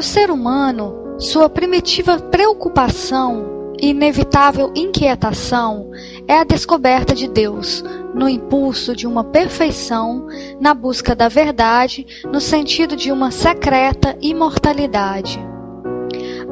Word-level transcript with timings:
Para 0.00 0.06
o 0.06 0.08
ser 0.08 0.30
humano, 0.30 0.94
sua 1.18 1.46
primitiva 1.50 2.18
preocupação 2.18 3.74
e 3.78 3.90
inevitável 3.90 4.72
inquietação 4.74 5.90
é 6.26 6.38
a 6.38 6.44
descoberta 6.44 7.14
de 7.14 7.28
Deus, 7.28 7.84
no 8.14 8.26
impulso 8.26 8.96
de 8.96 9.06
uma 9.06 9.22
perfeição, 9.22 10.26
na 10.58 10.72
busca 10.72 11.14
da 11.14 11.28
verdade, 11.28 12.06
no 12.32 12.40
sentido 12.40 12.96
de 12.96 13.12
uma 13.12 13.30
secreta 13.30 14.16
imortalidade. 14.22 15.38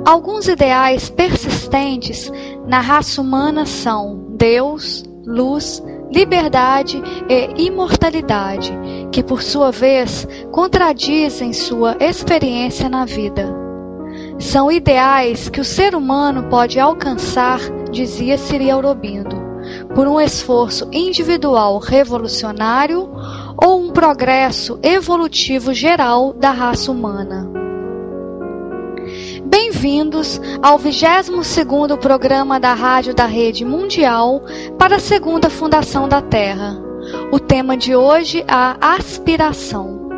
Alguns 0.04 0.46
ideais 0.46 1.08
persistentes 1.08 2.30
na 2.66 2.80
raça 2.80 3.18
humana 3.18 3.64
são 3.64 4.26
Deus, 4.36 5.04
luz, 5.24 5.82
liberdade 6.12 7.02
e 7.30 7.64
imortalidade, 7.64 8.78
que 9.12 9.22
por 9.22 9.42
sua 9.42 9.70
vez 9.70 10.26
contradizem 10.50 11.52
sua 11.52 11.96
experiência 12.00 12.88
na 12.88 13.04
vida. 13.04 13.46
São 14.38 14.70
ideais 14.70 15.48
que 15.48 15.60
o 15.60 15.64
ser 15.64 15.94
humano 15.94 16.44
pode 16.48 16.78
alcançar, 16.78 17.60
dizia 17.90 18.38
Siri 18.38 18.70
Aurobindo, 18.70 19.36
por 19.94 20.06
um 20.06 20.20
esforço 20.20 20.88
individual 20.92 21.78
revolucionário 21.78 23.10
ou 23.56 23.80
um 23.80 23.90
progresso 23.90 24.78
evolutivo 24.82 25.74
geral 25.74 26.32
da 26.32 26.50
raça 26.50 26.92
humana. 26.92 27.50
Bem-vindos 29.44 30.40
ao 30.62 30.78
22º 30.78 31.96
programa 31.96 32.60
da 32.60 32.74
Rádio 32.74 33.14
da 33.14 33.26
Rede 33.26 33.64
Mundial 33.64 34.42
para 34.78 34.96
a 34.96 35.00
Segunda 35.00 35.50
Fundação 35.50 36.08
da 36.08 36.20
Terra. 36.20 36.87
O 37.30 37.38
tema 37.38 37.76
de 37.76 37.94
hoje 37.94 38.40
é 38.40 38.44
a 38.48 38.76
aspiração. 38.80 40.08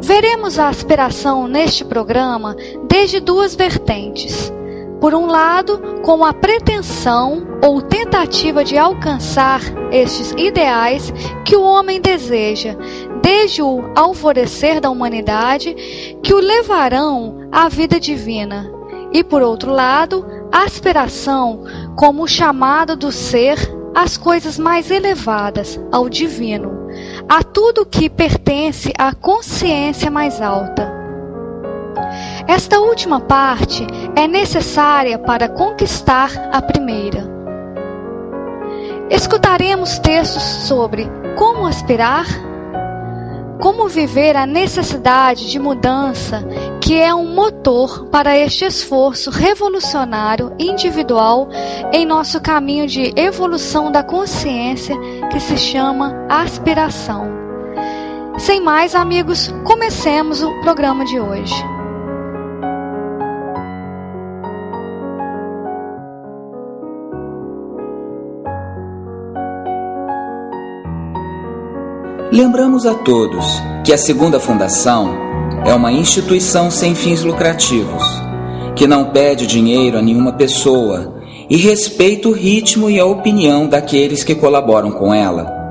Veremos 0.00 0.58
a 0.58 0.68
aspiração 0.68 1.46
neste 1.46 1.84
programa 1.84 2.56
desde 2.88 3.20
duas 3.20 3.54
vertentes. 3.54 4.52
Por 5.00 5.14
um 5.14 5.26
lado, 5.26 5.80
com 6.02 6.24
a 6.24 6.32
pretensão 6.32 7.46
ou 7.62 7.80
tentativa 7.80 8.64
de 8.64 8.76
alcançar 8.76 9.60
estes 9.90 10.32
ideais 10.32 11.12
que 11.44 11.56
o 11.56 11.62
homem 11.62 12.00
deseja, 12.00 12.76
desde 13.22 13.62
o 13.62 13.92
alvorecer 13.96 14.80
da 14.80 14.90
humanidade, 14.90 15.74
que 16.22 16.34
o 16.34 16.38
levarão 16.38 17.48
à 17.50 17.68
vida 17.68 17.98
divina. 17.98 18.70
E 19.12 19.22
por 19.22 19.42
outro 19.42 19.72
lado, 19.72 20.24
aspiração 20.50 21.64
como 21.96 22.24
o 22.24 22.28
chamado 22.28 22.96
do 22.96 23.12
ser 23.12 23.58
às 23.94 24.16
coisas 24.16 24.58
mais 24.58 24.90
elevadas, 24.90 25.80
ao 25.90 26.08
divino, 26.08 26.88
a 27.28 27.42
tudo 27.42 27.86
que 27.86 28.08
pertence 28.08 28.92
à 28.98 29.14
consciência 29.14 30.10
mais 30.10 30.40
alta. 30.40 30.92
Esta 32.46 32.80
última 32.80 33.20
parte 33.20 33.86
é 34.16 34.26
necessária 34.26 35.18
para 35.18 35.48
conquistar 35.48 36.30
a 36.52 36.60
primeira. 36.60 37.30
Escutaremos 39.10 39.98
textos 39.98 40.42
sobre 40.42 41.06
como 41.36 41.66
aspirar 41.66 42.26
como 43.62 43.86
viver 43.86 44.36
a 44.36 44.44
necessidade 44.44 45.48
de 45.48 45.56
mudança 45.56 46.44
que 46.82 47.00
é 47.00 47.14
um 47.14 47.32
motor 47.32 48.06
para 48.06 48.36
este 48.36 48.64
esforço 48.64 49.30
revolucionário 49.30 50.52
individual 50.58 51.48
em 51.92 52.04
nosso 52.04 52.40
caminho 52.40 52.88
de 52.88 53.12
evolução 53.16 53.92
da 53.92 54.02
consciência 54.02 54.96
que 55.30 55.38
se 55.38 55.56
chama 55.56 56.12
aspiração. 56.28 57.30
Sem 58.36 58.60
mais, 58.60 58.96
amigos, 58.96 59.48
comecemos 59.64 60.42
o 60.42 60.60
programa 60.62 61.04
de 61.04 61.20
hoje. 61.20 61.54
Lembramos 72.32 72.86
a 72.86 72.94
todos 72.94 73.44
que 73.84 73.92
a 73.92 73.98
Segunda 73.98 74.40
Fundação 74.40 75.21
é 75.64 75.72
uma 75.74 75.92
instituição 75.92 76.70
sem 76.70 76.94
fins 76.94 77.22
lucrativos, 77.22 78.02
que 78.74 78.86
não 78.86 79.06
pede 79.06 79.46
dinheiro 79.46 79.98
a 79.98 80.02
nenhuma 80.02 80.32
pessoa 80.32 81.20
e 81.48 81.56
respeita 81.56 82.28
o 82.28 82.32
ritmo 82.32 82.90
e 82.90 82.98
a 82.98 83.06
opinião 83.06 83.66
daqueles 83.66 84.24
que 84.24 84.34
colaboram 84.34 84.90
com 84.90 85.14
ela. 85.14 85.61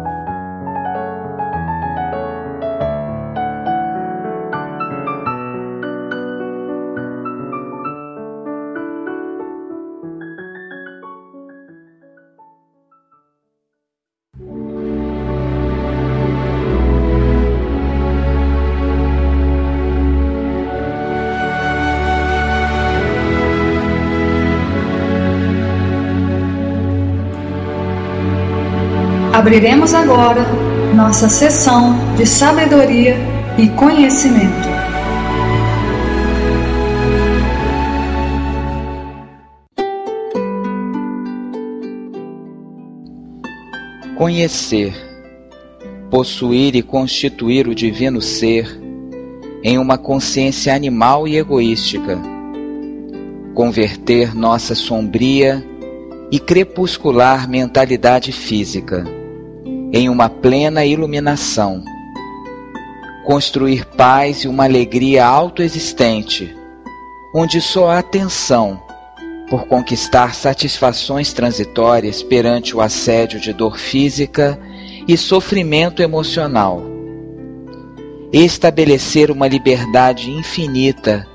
Abriremos 29.42 29.96
agora 29.96 30.46
nossa 30.94 31.28
sessão 31.28 31.96
de 32.16 32.28
sabedoria 32.28 33.18
e 33.58 33.68
conhecimento. 33.70 34.70
Conhecer, 44.16 44.94
possuir 46.12 46.76
e 46.76 46.84
constituir 46.84 47.68
o 47.68 47.74
divino 47.74 48.22
ser 48.22 48.80
em 49.64 49.80
uma 49.80 49.98
consciência 49.98 50.76
animal 50.76 51.28
e 51.28 51.38
egoística, 51.38 52.20
converter 53.56 54.36
nossa 54.36 54.76
sombria 54.76 55.66
e 56.32 56.40
crepuscular 56.40 57.50
mentalidade 57.50 58.32
física 58.32 59.04
em 59.94 60.08
uma 60.08 60.30
plena 60.30 60.86
iluminação, 60.86 61.84
construir 63.26 63.86
paz 63.86 64.44
e 64.44 64.48
uma 64.48 64.64
alegria 64.64 65.26
autoexistente, 65.26 66.56
onde 67.36 67.60
só 67.60 67.92
há 67.92 68.02
tensão 68.02 68.82
por 69.50 69.68
conquistar 69.68 70.34
satisfações 70.34 71.34
transitórias 71.34 72.24
perante 72.24 72.74
o 72.76 72.80
assédio 72.80 73.38
de 73.38 73.52
dor 73.52 73.78
física 73.78 74.58
e 75.06 75.18
sofrimento 75.18 76.02
emocional. 76.02 76.82
Estabelecer 78.32 79.30
uma 79.30 79.46
liberdade 79.46 80.32
infinita 80.32 81.28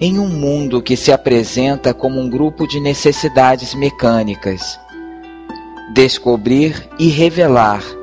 em 0.00 0.18
um 0.18 0.28
mundo 0.28 0.80
que 0.80 0.96
se 0.96 1.12
apresenta 1.12 1.92
como 1.92 2.18
um 2.18 2.30
grupo 2.30 2.66
de 2.66 2.80
necessidades 2.80 3.74
mecânicas. 3.74 4.80
Descobrir 5.92 6.88
e 6.98 7.08
revelar 7.08 7.97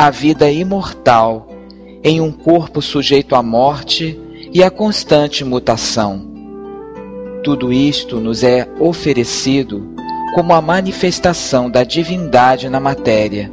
a 0.00 0.08
vida 0.08 0.50
imortal 0.50 1.46
em 2.02 2.22
um 2.22 2.32
corpo 2.32 2.80
sujeito 2.80 3.34
à 3.34 3.42
morte 3.42 4.18
e 4.50 4.64
à 4.64 4.70
constante 4.70 5.44
mutação. 5.44 6.26
Tudo 7.44 7.70
isto 7.70 8.18
nos 8.18 8.42
é 8.42 8.66
oferecido 8.80 9.94
como 10.34 10.54
a 10.54 10.62
manifestação 10.62 11.70
da 11.70 11.84
divindade 11.84 12.70
na 12.70 12.80
matéria 12.80 13.52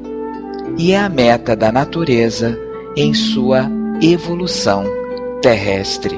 e 0.78 0.94
é 0.94 1.00
a 1.00 1.10
meta 1.10 1.54
da 1.54 1.70
natureza 1.70 2.58
em 2.96 3.14
sua 3.14 3.70
evolução 4.02 4.86
terrestre. 5.42 6.18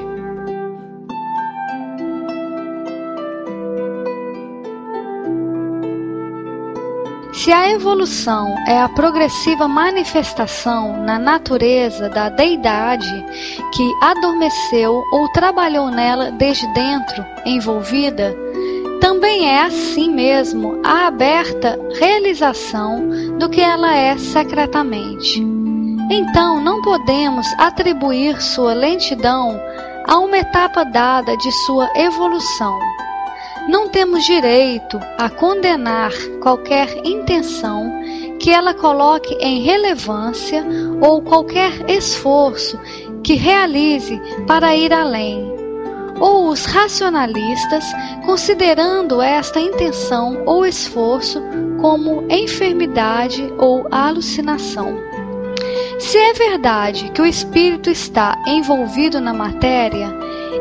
Se 7.50 7.54
a 7.54 7.68
evolução 7.68 8.54
é 8.64 8.80
a 8.80 8.88
progressiva 8.88 9.66
manifestação 9.66 11.02
na 11.02 11.18
natureza 11.18 12.08
da 12.08 12.28
deidade 12.28 13.26
que 13.74 13.92
adormeceu 14.00 15.02
ou 15.12 15.28
trabalhou 15.32 15.90
nela 15.90 16.30
desde 16.30 16.64
dentro, 16.72 17.26
envolvida, 17.44 18.36
também 19.00 19.48
é 19.48 19.62
assim 19.62 20.14
mesmo 20.14 20.80
a 20.84 21.08
aberta 21.08 21.76
realização 21.98 23.08
do 23.36 23.48
que 23.48 23.60
ela 23.60 23.96
é 23.96 24.16
secretamente. 24.16 25.44
Então 26.08 26.60
não 26.60 26.80
podemos 26.82 27.48
atribuir 27.58 28.40
sua 28.40 28.74
lentidão 28.74 29.60
a 30.06 30.20
uma 30.20 30.38
etapa 30.38 30.84
dada 30.84 31.36
de 31.36 31.50
sua 31.66 31.90
evolução 31.96 32.78
não 33.70 33.88
temos 33.88 34.24
direito 34.24 35.00
a 35.16 35.30
condenar 35.30 36.12
qualquer 36.42 37.06
intenção 37.06 37.88
que 38.40 38.50
ela 38.50 38.74
coloque 38.74 39.32
em 39.34 39.62
relevância 39.62 40.66
ou 41.00 41.22
qualquer 41.22 41.88
esforço 41.88 42.78
que 43.22 43.34
realize 43.34 44.20
para 44.46 44.74
ir 44.74 44.92
além. 44.92 45.48
Ou 46.18 46.48
os 46.48 46.64
racionalistas, 46.64 47.84
considerando 48.26 49.22
esta 49.22 49.60
intenção 49.60 50.42
ou 50.44 50.66
esforço 50.66 51.40
como 51.80 52.26
enfermidade 52.28 53.54
ou 53.56 53.86
alucinação. 53.90 54.98
Se 56.00 56.18
é 56.18 56.32
verdade 56.32 57.10
que 57.10 57.22
o 57.22 57.26
espírito 57.26 57.88
está 57.88 58.36
envolvido 58.48 59.20
na 59.20 59.32
matéria, 59.32 60.08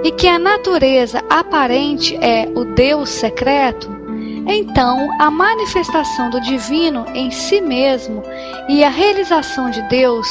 e 0.03 0.11
que 0.11 0.27
a 0.27 0.39
natureza 0.39 1.23
aparente 1.29 2.15
é 2.21 2.49
o 2.55 2.63
Deus 2.65 3.09
secreto, 3.09 3.89
então 4.47 5.09
a 5.19 5.29
manifestação 5.29 6.29
do 6.29 6.41
divino 6.41 7.05
em 7.13 7.29
si 7.31 7.61
mesmo 7.61 8.23
e 8.67 8.83
a 8.83 8.89
realização 8.89 9.69
de 9.69 9.81
Deus 9.83 10.27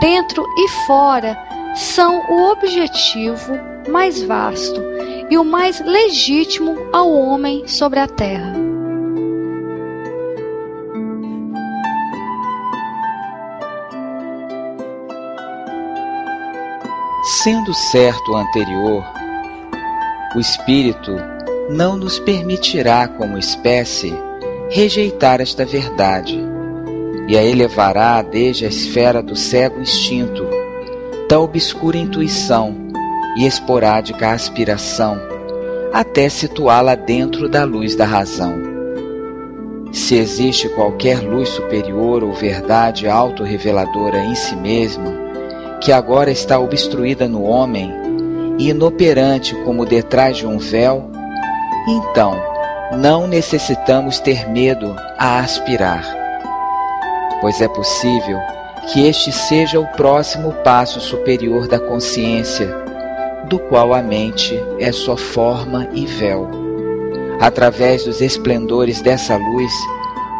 dentro 0.00 0.44
e 0.58 0.68
fora 0.86 1.38
são 1.74 2.22
o 2.28 2.50
objetivo 2.50 3.58
mais 3.88 4.22
vasto 4.22 4.80
e 5.30 5.38
o 5.38 5.44
mais 5.44 5.80
legítimo 5.80 6.76
ao 6.92 7.10
homem 7.12 7.66
sobre 7.66 7.98
a 7.98 8.06
terra. 8.06 8.71
Sendo 17.24 17.72
certo 17.72 18.32
o 18.32 18.36
anterior, 18.36 19.04
o 20.34 20.40
espírito 20.40 21.12
não 21.70 21.96
nos 21.96 22.18
permitirá, 22.18 23.06
como 23.06 23.38
espécie, 23.38 24.12
rejeitar 24.68 25.40
esta 25.40 25.64
verdade 25.64 26.36
e 27.28 27.38
a 27.38 27.44
elevará 27.44 28.20
desde 28.22 28.64
a 28.64 28.68
esfera 28.68 29.22
do 29.22 29.36
cego 29.36 29.80
instinto, 29.80 30.44
da 31.28 31.38
obscura 31.38 31.96
intuição 31.96 32.74
e 33.36 33.46
esporádica 33.46 34.32
aspiração, 34.32 35.16
até 35.92 36.28
situá-la 36.28 36.96
dentro 36.96 37.48
da 37.48 37.62
luz 37.62 37.94
da 37.94 38.04
razão. 38.04 38.52
Se 39.92 40.16
existe 40.16 40.68
qualquer 40.70 41.20
luz 41.20 41.50
superior 41.50 42.24
ou 42.24 42.32
verdade 42.32 43.06
autorreveladora 43.06 44.24
em 44.24 44.34
si 44.34 44.56
mesma, 44.56 45.31
que 45.82 45.90
agora 45.90 46.30
está 46.30 46.60
obstruída 46.60 47.28
no 47.28 47.42
homem 47.42 47.92
e 48.58 48.70
inoperante 48.70 49.54
como 49.64 49.84
detrás 49.84 50.36
de 50.36 50.46
um 50.46 50.56
véu, 50.56 51.10
então 51.88 52.40
não 52.96 53.26
necessitamos 53.26 54.20
ter 54.20 54.48
medo 54.48 54.94
a 55.18 55.40
aspirar, 55.40 56.04
pois 57.40 57.60
é 57.60 57.66
possível 57.66 58.38
que 58.92 59.06
este 59.06 59.32
seja 59.32 59.80
o 59.80 59.86
próximo 59.96 60.52
passo 60.64 61.00
superior 61.00 61.66
da 61.66 61.80
consciência, 61.80 62.68
do 63.48 63.58
qual 63.58 63.92
a 63.92 64.02
mente 64.02 64.54
é 64.78 64.92
só 64.92 65.16
forma 65.16 65.88
e 65.92 66.06
véu. 66.06 66.48
Através 67.40 68.04
dos 68.04 68.20
esplendores 68.20 69.00
dessa 69.00 69.36
luz, 69.36 69.72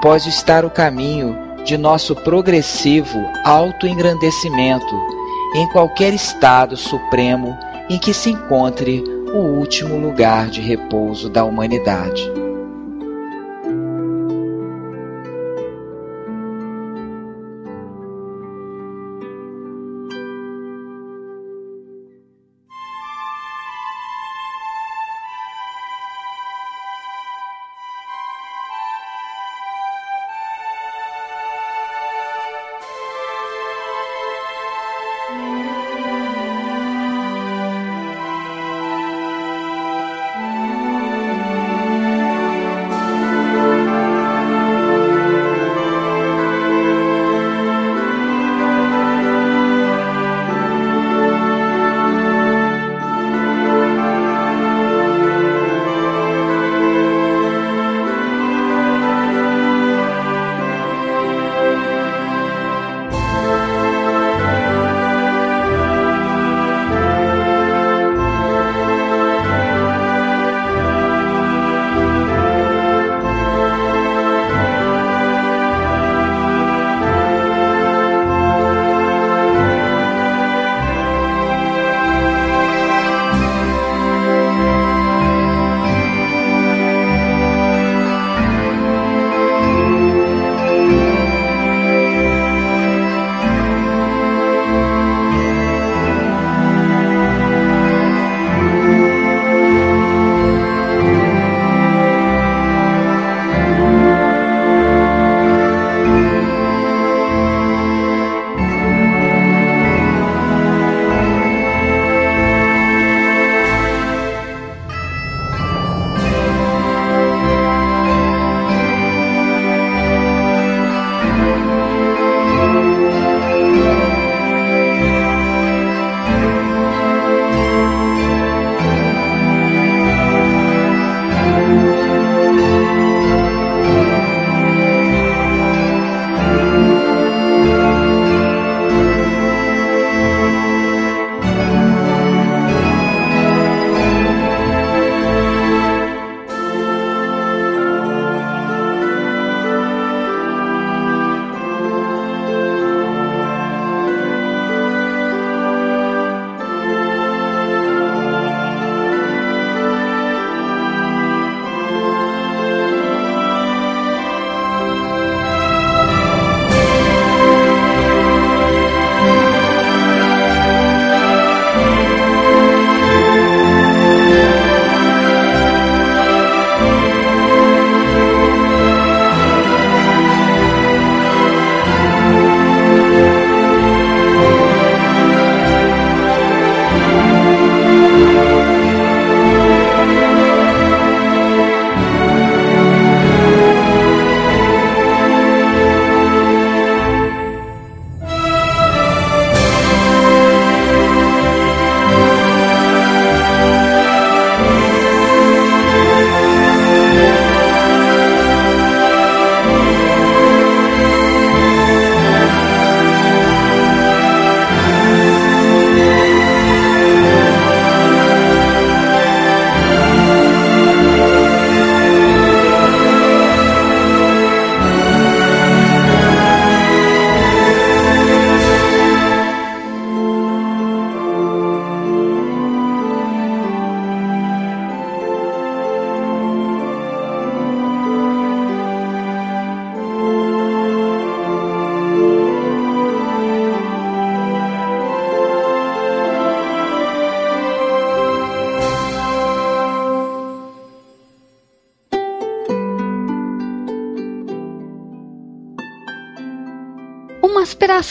pode 0.00 0.28
estar 0.28 0.64
o 0.64 0.70
caminho 0.70 1.36
de 1.64 1.76
nosso 1.76 2.14
progressivo 2.14 3.18
autoengrandecimento 3.44 5.21
em 5.54 5.66
qualquer 5.68 6.14
estado 6.14 6.76
supremo 6.76 7.56
em 7.90 7.98
que 7.98 8.14
se 8.14 8.30
encontre 8.30 9.02
o 9.34 9.38
último 9.38 9.96
lugar 9.96 10.48
de 10.48 10.60
repouso 10.60 11.28
da 11.28 11.44
humanidade. 11.44 12.30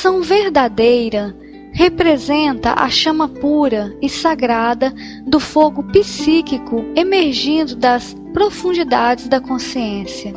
Aspiração 0.01 0.21
verdadeira 0.23 1.35
representa 1.73 2.73
a 2.73 2.89
chama 2.89 3.27
pura 3.27 3.95
e 4.01 4.09
sagrada 4.09 4.91
do 5.27 5.39
fogo 5.39 5.83
psíquico 5.83 6.83
emergindo 6.95 7.75
das 7.75 8.15
profundidades 8.33 9.27
da 9.27 9.39
consciência. 9.39 10.33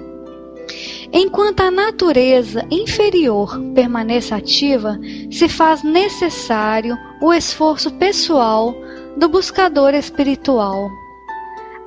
Enquanto 1.10 1.60
a 1.60 1.70
natureza 1.70 2.66
inferior 2.70 3.58
permaneça 3.74 4.36
ativa, 4.36 5.00
se 5.30 5.48
faz 5.48 5.82
necessário 5.82 6.98
o 7.22 7.32
esforço 7.32 7.90
pessoal 7.92 8.74
do 9.16 9.30
buscador 9.30 9.94
espiritual. 9.94 10.90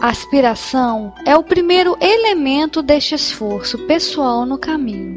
A 0.02 0.10
aspiração 0.10 1.14
é 1.28 1.38
o 1.38 1.44
primeiro 1.44 1.96
elemento 2.02 2.82
deste 2.82 3.14
esforço 3.14 3.78
pessoal 3.86 4.48
no 4.48 4.58
caminho. 4.58 5.17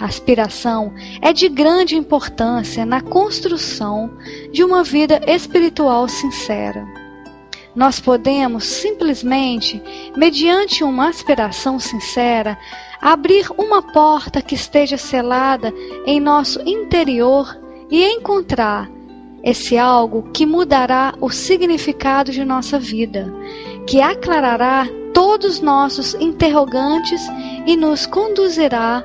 Aspiração 0.00 0.92
é 1.22 1.32
de 1.32 1.48
grande 1.48 1.96
importância 1.96 2.84
na 2.84 3.00
construção 3.00 4.10
de 4.52 4.62
uma 4.62 4.84
vida 4.84 5.20
espiritual 5.26 6.06
sincera. 6.06 6.86
Nós 7.74 7.98
podemos 8.00 8.64
simplesmente, 8.64 9.82
mediante 10.16 10.84
uma 10.84 11.08
aspiração 11.08 11.78
sincera, 11.78 12.58
abrir 13.00 13.46
uma 13.56 13.82
porta 13.82 14.42
que 14.42 14.54
esteja 14.54 14.96
selada 14.96 15.72
em 16.06 16.20
nosso 16.20 16.60
interior 16.62 17.58
e 17.90 18.04
encontrar 18.04 18.90
esse 19.42 19.78
algo 19.78 20.30
que 20.32 20.44
mudará 20.44 21.14
o 21.20 21.30
significado 21.30 22.32
de 22.32 22.44
nossa 22.44 22.78
vida, 22.78 23.32
que 23.86 24.00
aclarará 24.00 24.86
todos 25.14 25.60
nossos 25.60 26.14
interrogantes 26.14 27.22
e 27.66 27.76
nos 27.76 28.06
conduzirá 28.06 29.04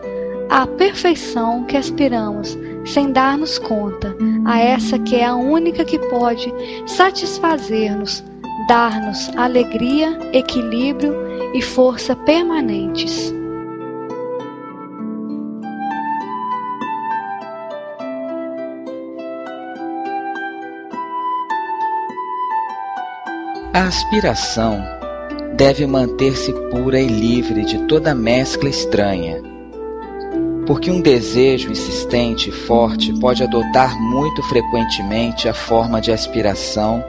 à 0.51 0.67
perfeição 0.67 1.63
que 1.63 1.77
aspiramos, 1.77 2.57
sem 2.85 3.13
dar-nos 3.13 3.57
conta, 3.57 4.13
a 4.45 4.59
essa 4.59 4.99
que 4.99 5.15
é 5.15 5.25
a 5.25 5.33
única 5.33 5.85
que 5.85 5.97
pode 5.97 6.53
satisfazer-nos, 6.85 8.21
dar-nos 8.67 9.29
alegria, 9.37 10.19
equilíbrio 10.33 11.15
e 11.53 11.61
força 11.61 12.17
permanentes. 12.17 13.33
A 23.73 23.83
aspiração 23.87 24.83
deve 25.55 25.87
manter-se 25.87 26.51
pura 26.69 26.99
e 26.99 27.07
livre 27.07 27.63
de 27.63 27.77
toda 27.87 28.13
mescla 28.13 28.67
estranha, 28.67 29.50
porque 30.65 30.91
um 30.91 31.01
desejo 31.01 31.71
insistente 31.71 32.49
e 32.49 32.51
forte 32.51 33.11
pode 33.19 33.43
adotar 33.43 33.99
muito 33.99 34.43
frequentemente 34.43 35.47
a 35.49 35.53
forma 35.53 35.99
de 35.99 36.11
aspiração 36.11 37.03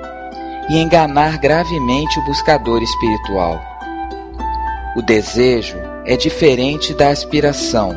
e 0.71 0.79
enganar 0.79 1.39
gravemente 1.39 2.19
o 2.19 2.25
buscador 2.25 2.83
espiritual. 2.83 3.61
O 4.97 5.03
desejo 5.03 5.77
é 6.05 6.17
diferente 6.17 6.95
da 6.95 7.09
aspiração. 7.09 7.95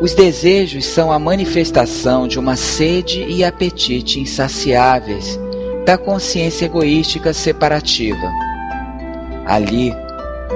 Os 0.00 0.14
desejos 0.14 0.84
são 0.84 1.10
a 1.10 1.18
manifestação 1.18 2.26
de 2.28 2.38
uma 2.38 2.56
sede 2.56 3.24
e 3.24 3.44
apetite 3.44 4.20
insaciáveis 4.20 5.38
da 5.86 5.96
consciência 5.96 6.66
egoística 6.66 7.32
separativa. 7.32 8.30
Ali, 9.46 9.94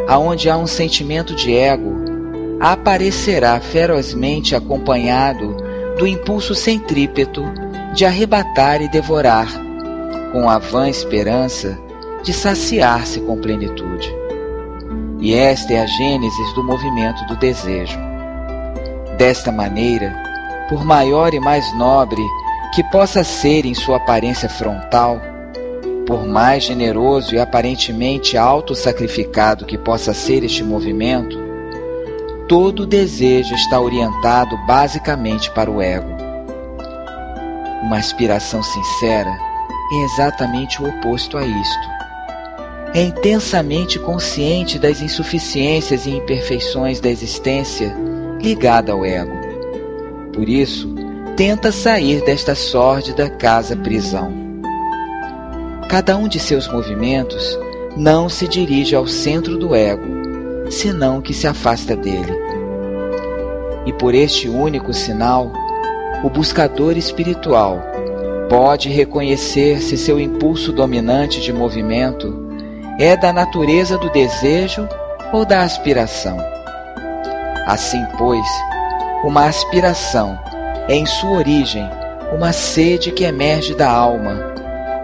aonde 0.07 0.49
há 0.51 0.57
um 0.57 0.67
sentimento 0.67 1.35
de 1.35 1.55
ego, 1.55 2.08
aparecerá 2.61 3.61
ferozmente 3.61 4.55
acompanhado 4.55 5.57
do 5.99 6.07
impulso 6.07 6.55
centrípeto 6.55 7.45
de 7.95 8.05
arrebatar 8.05 8.83
e 8.83 8.89
devorar, 8.89 9.49
com 10.33 10.49
a 10.49 10.59
vã 10.59 10.89
esperança 10.89 11.79
de 12.23 12.33
saciar-se 12.33 13.21
com 13.21 13.39
plenitude. 13.39 14.13
E 15.21 15.35
esta 15.35 15.73
é 15.73 15.81
a 15.81 15.87
gênese 15.87 16.55
do 16.55 16.63
movimento 16.63 17.25
do 17.27 17.37
desejo. 17.37 17.99
Desta 19.17 19.51
maneira, 19.51 20.15
por 20.69 20.85
maior 20.85 21.35
e 21.35 21.41
mais 21.41 21.73
nobre 21.77 22.23
que 22.75 22.85
possa 22.85 23.25
ser 23.25 23.65
em 23.65 23.75
sua 23.75 23.97
aparência 23.97 24.49
frontal, 24.49 25.21
por 26.07 26.27
mais 26.27 26.65
generoso 26.65 27.35
e 27.35 27.39
aparentemente 27.39 28.37
auto-sacrificado 28.37 29.67
que 29.67 29.77
possa 29.77 30.15
ser 30.15 30.45
este 30.45 30.63
movimento, 30.63 31.48
todo 32.49 32.87
desejo 32.87 33.55
está 33.55 33.79
orientado 33.79 34.57
basicamente 34.67 35.51
para 35.51 35.71
o 35.71 35.83
ego. 35.83 36.09
Uma 37.83 37.99
aspiração 37.99 38.63
sincera 38.63 39.31
é 39.93 40.05
exatamente 40.05 40.83
o 40.83 40.89
oposto 40.89 41.37
a 41.37 41.47
isto. 41.47 41.89
É 42.95 43.03
intensamente 43.03 43.99
consciente 43.99 44.79
das 44.79 45.03
insuficiências 45.03 46.07
e 46.07 46.11
imperfeições 46.11 47.01
da 47.01 47.11
existência 47.11 47.95
ligada 48.41 48.93
ao 48.93 49.05
ego. 49.05 49.37
Por 50.33 50.49
isso, 50.49 50.95
tenta 51.37 51.71
sair 51.71 52.25
desta 52.25 52.55
sórdida 52.55 53.29
casa-prisão. 53.29 54.33
Cada 55.91 56.17
um 56.17 56.27
de 56.27 56.41
seus 56.41 56.67
movimentos 56.73 57.59
não 57.95 58.29
se 58.29 58.49
dirige 58.49 58.95
ao 58.95 59.07
centro 59.07 59.59
do 59.59 59.75
ego, 59.75 60.18
senão 60.71 61.21
que 61.21 61.35
se 61.35 61.47
afasta 61.47 61.97
dele. 61.97 62.33
E 63.87 63.93
por 63.93 64.15
este 64.15 64.49
único 64.49 64.93
sinal, 64.93 65.53
o 66.23 66.29
buscador 66.29 66.97
espiritual 66.97 67.83
pode 68.49 68.89
reconhecer 68.89 69.81
se 69.81 69.97
seu 69.97 70.19
impulso 70.19 70.73
dominante 70.73 71.41
de 71.41 71.53
movimento 71.53 72.49
é 72.99 73.17
da 73.17 73.33
natureza 73.33 73.97
do 73.97 74.11
desejo 74.11 74.89
ou 75.33 75.45
da 75.45 75.63
aspiração. 75.63 76.37
Assim, 77.67 78.03
pois, 78.17 78.47
uma 79.25 79.47
aspiração 79.47 80.39
é 80.89 80.95
em 80.95 81.07
sua 81.07 81.39
origem 81.39 81.89
uma 82.33 82.53
sede 82.53 83.11
que 83.11 83.25
emerge 83.25 83.75
da 83.75 83.91
alma, 83.91 84.55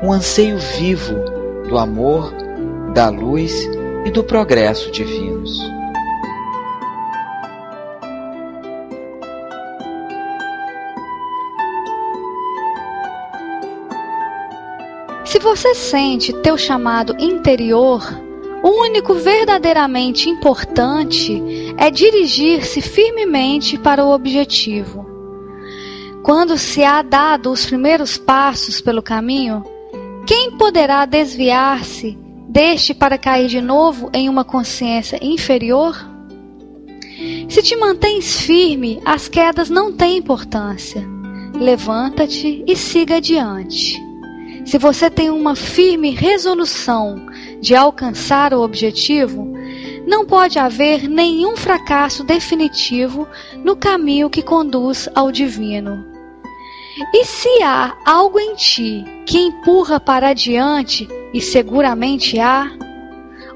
um 0.02 0.12
anseio 0.12 0.58
vivo 0.58 1.14
do 1.68 1.78
amor, 1.78 2.34
da 2.94 3.08
luz 3.08 3.52
e 4.04 4.10
do 4.10 4.22
progresso 4.22 4.90
divinos. 4.90 5.58
Se 15.24 15.38
você 15.38 15.74
sente 15.74 16.32
teu 16.42 16.56
chamado 16.56 17.16
interior, 17.18 18.02
o 18.62 18.82
único 18.82 19.14
verdadeiramente 19.14 20.30
importante 20.30 21.42
é 21.76 21.90
dirigir-se 21.90 22.80
firmemente 22.80 23.76
para 23.78 24.04
o 24.04 24.10
objetivo. 24.10 25.04
Quando 26.22 26.56
se 26.56 26.82
há 26.82 27.02
dado 27.02 27.50
os 27.50 27.66
primeiros 27.66 28.16
passos 28.16 28.80
pelo 28.80 29.02
caminho, 29.02 29.62
quem 30.26 30.52
poderá 30.52 31.04
desviar-se 31.04 32.23
deste 32.54 32.94
para 32.94 33.18
cair 33.18 33.48
de 33.48 33.60
novo 33.60 34.08
em 34.14 34.28
uma 34.28 34.44
consciência 34.44 35.18
inferior? 35.20 36.08
Se 37.48 37.60
te 37.60 37.74
mantens 37.74 38.42
firme, 38.42 39.02
as 39.04 39.26
quedas 39.26 39.68
não 39.68 39.92
têm 39.92 40.18
importância. 40.18 41.04
Levanta-te 41.52 42.62
e 42.64 42.76
siga 42.76 43.16
adiante. 43.16 44.00
Se 44.64 44.78
você 44.78 45.10
tem 45.10 45.30
uma 45.30 45.56
firme 45.56 46.10
resolução 46.10 47.26
de 47.60 47.74
alcançar 47.74 48.54
o 48.54 48.62
objetivo, 48.62 49.52
não 50.06 50.24
pode 50.24 50.56
haver 50.56 51.08
nenhum 51.08 51.56
fracasso 51.56 52.22
definitivo 52.22 53.26
no 53.64 53.74
caminho 53.74 54.30
que 54.30 54.42
conduz 54.42 55.08
ao 55.12 55.32
divino. 55.32 56.13
E 57.12 57.24
se 57.24 57.62
há 57.62 57.96
algo 58.04 58.38
em 58.38 58.54
ti 58.54 59.04
que 59.26 59.38
empurra 59.38 59.98
para 59.98 60.28
adiante, 60.28 61.08
e 61.32 61.40
seguramente 61.40 62.38
há, 62.38 62.70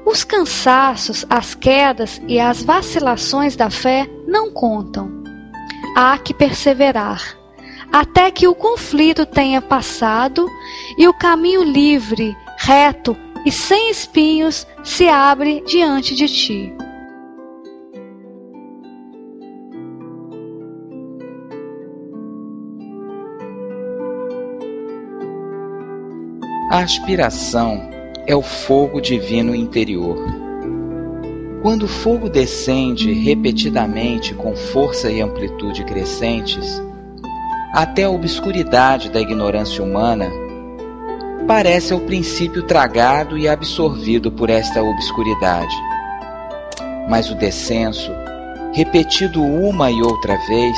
os 0.05 0.23
cansaços, 0.23 1.25
as 1.29 1.55
quedas 1.55 2.21
e 2.27 2.39
as 2.39 2.63
vacilações 2.63 3.55
da 3.55 3.69
fé 3.69 4.09
não 4.27 4.51
contam. 4.51 5.09
Há 5.95 6.17
que 6.17 6.33
perseverar, 6.33 7.37
até 7.91 8.31
que 8.31 8.47
o 8.47 8.55
conflito 8.55 9.25
tenha 9.25 9.61
passado 9.61 10.47
e 10.97 11.07
o 11.07 11.13
caminho 11.13 11.63
livre, 11.63 12.35
reto 12.57 13.15
e 13.45 13.51
sem 13.51 13.89
espinhos 13.89 14.67
se 14.83 15.07
abre 15.07 15.63
diante 15.65 16.15
de 16.15 16.27
ti. 16.27 16.78
A 26.69 26.81
aspiração 26.81 27.89
é 28.27 28.35
o 28.35 28.43
fogo 28.43 29.01
divino 29.01 29.55
interior. 29.55 30.23
Quando 31.63 31.85
o 31.85 31.87
fogo 31.87 32.29
descende 32.29 33.11
repetidamente 33.11 34.35
com 34.35 34.55
força 34.55 35.09
e 35.09 35.19
amplitude 35.19 35.83
crescentes, 35.83 36.79
até 37.73 38.03
a 38.03 38.11
obscuridade 38.11 39.09
da 39.09 39.19
ignorância 39.19 39.83
humana, 39.83 40.29
parece 41.47 41.91
ao 41.91 42.01
princípio 42.01 42.61
tragado 42.61 43.35
e 43.35 43.47
absorvido 43.47 44.31
por 44.31 44.51
esta 44.51 44.83
obscuridade. 44.83 45.75
Mas 47.09 47.31
o 47.31 47.35
descenso, 47.35 48.11
repetido 48.73 49.41
uma 49.41 49.89
e 49.89 50.03
outra 50.03 50.37
vez, 50.47 50.77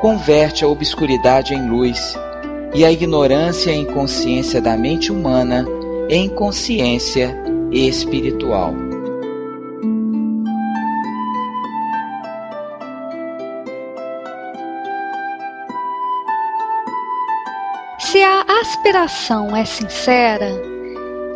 converte 0.00 0.64
a 0.64 0.68
obscuridade 0.68 1.54
em 1.54 1.68
luz 1.68 2.16
e 2.74 2.84
a 2.84 2.90
ignorância 2.90 3.70
e 3.70 3.76
inconsciência 3.76 4.60
da 4.60 4.76
mente 4.76 5.12
humana 5.12 5.66
em 6.08 6.28
consciência 6.28 7.36
espiritual. 7.70 8.74
Se 17.98 18.22
a 18.22 18.44
aspiração 18.60 19.56
é 19.56 19.64
sincera 19.64 20.50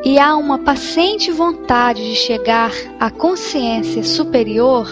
e 0.04 0.18
há 0.18 0.36
uma 0.36 0.58
paciente 0.58 1.30
vontade 1.30 2.10
de 2.10 2.16
chegar 2.16 2.70
à 3.00 3.10
consciência 3.10 4.04
superior, 4.04 4.86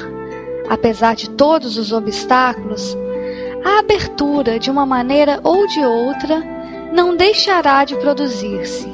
apesar 0.68 1.14
de 1.14 1.28
todos 1.30 1.76
os 1.76 1.92
obstáculos, 1.92 2.96
a 3.64 3.78
abertura, 3.78 4.58
de 4.58 4.70
uma 4.70 4.84
maneira 4.84 5.40
ou 5.42 5.66
de 5.66 5.80
outra, 5.80 6.42
não 6.92 7.16
deixará 7.16 7.84
de 7.84 7.96
produzir-se. 7.96 8.92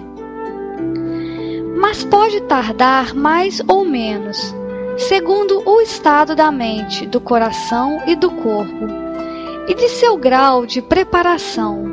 Mas 1.77 2.05
pode 2.05 2.41
tardar 2.43 3.15
mais 3.15 3.61
ou 3.67 3.85
menos, 3.85 4.55
segundo 4.97 5.69
o 5.69 5.81
estado 5.81 6.37
da 6.37 6.53
mente, 6.53 7.05
do 7.07 7.21
coração 7.21 8.01
e 8.07 8.15
do 8.15 8.31
corpo, 8.31 8.87
e 9.67 9.75
de 9.75 9.89
seu 9.89 10.17
grau 10.17 10.65
de 10.65 10.81
preparação. 10.81 11.85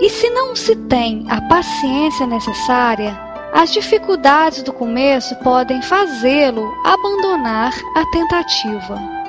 E 0.00 0.08
se 0.08 0.30
não 0.30 0.54
se 0.54 0.76
tem 0.76 1.26
a 1.28 1.40
paciência 1.42 2.26
necessária, 2.26 3.18
as 3.52 3.72
dificuldades 3.72 4.62
do 4.62 4.72
começo 4.72 5.36
podem 5.36 5.82
fazê-lo 5.82 6.72
abandonar 6.84 7.72
a 7.96 8.06
tentativa. 8.06 9.21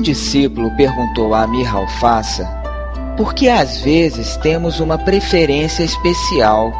Um 0.00 0.02
discípulo 0.02 0.74
perguntou 0.78 1.34
a 1.34 1.42
Amir 1.42 1.76
Alfaça 1.76 2.48
por 3.18 3.34
que 3.34 3.50
às 3.50 3.82
vezes 3.82 4.34
temos 4.38 4.80
uma 4.80 4.96
preferência 4.96 5.84
especial 5.84 6.72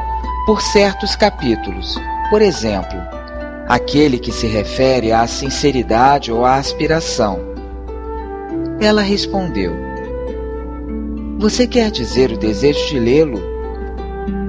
por 0.46 0.62
certos 0.62 1.14
capítulos. 1.16 2.00
Por 2.30 2.40
exemplo, 2.40 2.98
aquele 3.68 4.18
que 4.18 4.32
se 4.32 4.46
refere 4.46 5.12
à 5.12 5.26
sinceridade 5.26 6.32
ou 6.32 6.46
à 6.46 6.54
aspiração. 6.54 7.38
Ela 8.80 9.02
respondeu: 9.02 9.74
Você 11.40 11.66
quer 11.66 11.90
dizer 11.90 12.32
o 12.32 12.38
desejo 12.38 12.86
de 12.86 12.98
lê-lo? 12.98 13.42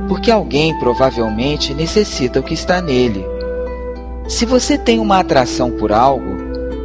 Porque 0.08 0.32
alguém 0.32 0.80
provavelmente 0.80 1.74
necessita 1.74 2.40
o 2.40 2.44
que 2.44 2.54
está 2.54 2.82
nele. 2.82 3.26
Se 4.30 4.46
você 4.46 4.78
tem 4.78 4.98
uma 4.98 5.20
atração 5.20 5.72
por 5.72 5.92
algo, 5.92 6.31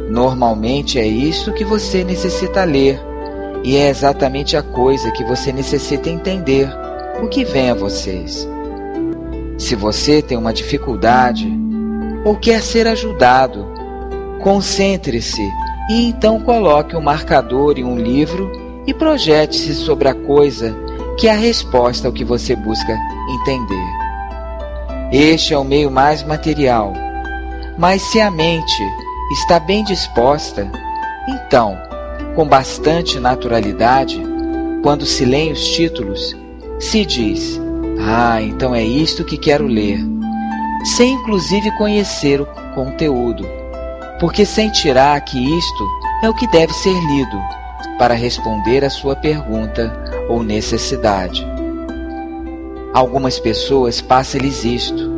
Normalmente 0.09 0.97
é 0.97 1.05
isso 1.05 1.53
que 1.53 1.65
você 1.65 2.03
necessita 2.03 2.63
ler, 2.63 2.99
e 3.63 3.75
é 3.75 3.89
exatamente 3.89 4.55
a 4.55 4.63
coisa 4.63 5.11
que 5.11 5.23
você 5.23 5.51
necessita 5.51 6.09
entender, 6.09 6.69
o 7.21 7.27
que 7.27 7.43
vem 7.43 7.69
a 7.69 7.73
vocês. 7.73 8.47
Se 9.57 9.75
você 9.75 10.21
tem 10.21 10.37
uma 10.37 10.53
dificuldade 10.53 11.51
ou 12.23 12.37
quer 12.37 12.61
ser 12.61 12.87
ajudado, 12.87 13.67
concentre-se 14.41 15.41
e 15.89 16.07
então 16.07 16.39
coloque 16.39 16.95
um 16.95 17.01
marcador 17.01 17.77
em 17.77 17.83
um 17.83 17.97
livro 17.97 18.51
e 18.85 18.93
projete-se 18.93 19.73
sobre 19.73 20.07
a 20.07 20.13
coisa 20.13 20.75
que 21.17 21.27
é 21.27 21.31
a 21.31 21.37
resposta 21.37 22.07
ao 22.07 22.13
que 22.13 22.23
você 22.23 22.55
busca 22.55 22.97
entender. 23.41 23.87
Este 25.11 25.53
é 25.53 25.57
o 25.57 25.63
meio 25.63 25.89
mais 25.89 26.23
material, 26.23 26.93
mas 27.77 28.01
se 28.03 28.21
a 28.21 28.29
mente 28.29 28.83
está 29.31 29.59
bem 29.59 29.83
disposta, 29.83 30.71
então, 31.27 31.77
com 32.35 32.47
bastante 32.47 33.19
naturalidade, 33.19 34.21
quando 34.81 35.05
se 35.05 35.25
leem 35.25 35.51
os 35.51 35.67
títulos, 35.69 36.35
se 36.79 37.05
diz: 37.05 37.59
Ah, 37.99 38.41
então 38.41 38.73
é 38.73 38.83
isto 38.83 39.25
que 39.25 39.37
quero 39.37 39.67
ler, 39.67 39.99
sem 40.95 41.13
inclusive 41.13 41.69
conhecer 41.77 42.39
o 42.39 42.45
conteúdo, 42.73 43.45
porque 44.19 44.45
sentirá 44.45 45.19
que 45.19 45.37
isto 45.37 45.87
é 46.23 46.29
o 46.29 46.33
que 46.33 46.47
deve 46.47 46.73
ser 46.73 46.93
lido 46.93 47.37
para 47.99 48.13
responder 48.13 48.85
à 48.85 48.89
sua 48.89 49.15
pergunta 49.15 49.93
ou 50.29 50.43
necessidade. 50.43 51.45
Algumas 52.93 53.39
pessoas 53.39 53.99
passa-lhes 53.99 54.63
isto, 54.63 55.11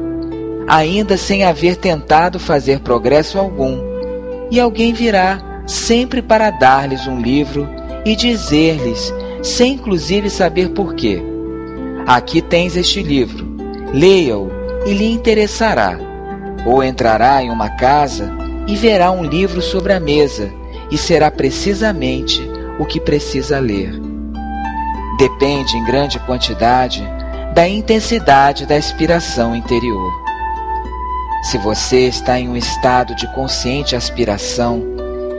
ainda 0.68 1.16
sem 1.18 1.44
haver 1.44 1.76
tentado 1.76 2.40
fazer 2.40 2.80
progresso 2.80 3.38
algum 3.38 3.89
e 4.52 4.60
alguém 4.60 4.94
virá 4.94 5.64
sempre 5.66 6.22
para 6.22 6.50
dar-lhes 6.50 7.06
um 7.08 7.20
livro 7.20 7.68
e 8.06 8.16
dizer-lhes, 8.16 9.14
sem 9.44 9.74
inclusive 9.74 10.30
saber 10.30 10.70
porquê: 10.70 11.22
Aqui 12.08 12.42
tens 12.42 12.76
este 12.76 13.04
livro, 13.04 13.48
leia-o 13.94 14.50
e 14.86 14.94
lhe 14.94 15.12
interessará. 15.12 15.98
Ou 16.66 16.84
entrará 16.84 17.42
em 17.42 17.50
uma 17.50 17.70
casa 17.70 18.30
e 18.68 18.76
verá 18.76 19.12
um 19.12 19.24
livro 19.24 19.62
sobre 19.62 19.94
a 19.94 20.00
mesa 20.00 20.52
e 20.92 20.98
será 20.98 21.32
precisamente 21.32 22.42
o 22.78 22.86
que 22.86 23.00
precisa 23.00 23.60
ler. 23.60 23.94
Depende 25.18 25.78
em 25.78 25.86
grande 25.86 26.20
quantidade 26.20 27.04
da 27.54 27.68
intensidade 27.68 28.66
da 28.66 28.78
inspiração 28.78 29.56
interior. 29.56 30.19
Se 31.42 31.58
você 31.58 32.08
está 32.08 32.38
em 32.38 32.50
um 32.50 32.56
estado 32.56 33.16
de 33.16 33.26
consciente 33.34 33.96
aspiração 33.96 34.84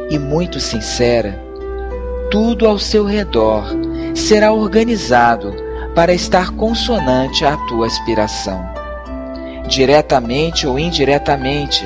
e 0.09 0.19
muito 0.19 0.59
sincera, 0.59 1.39
tudo 2.31 2.67
ao 2.67 2.79
seu 2.79 3.05
redor 3.05 3.67
será 4.15 4.51
organizado 4.53 5.55
para 5.95 6.15
estar 6.15 6.53
consonante 6.53 7.45
à 7.45 7.57
tua 7.69 7.87
aspiração, 7.87 8.65
diretamente 9.69 10.67
ou 10.67 10.79
indiretamente, 10.79 11.85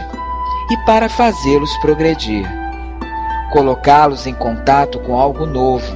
e 0.70 0.76
para 0.86 1.08
fazê-los 1.08 1.76
progredir, 1.78 2.48
colocá-los 3.52 4.26
em 4.26 4.34
contato 4.34 5.00
com 5.00 5.18
algo 5.18 5.44
novo 5.44 5.92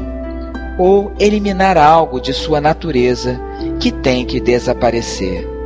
ou 0.76 1.12
eliminar 1.20 1.78
algo 1.78 2.20
de 2.20 2.32
sua 2.32 2.60
natureza 2.60 3.40
que 3.80 3.92
tem 3.92 4.24
que 4.24 4.40
desaparecer. 4.40 5.57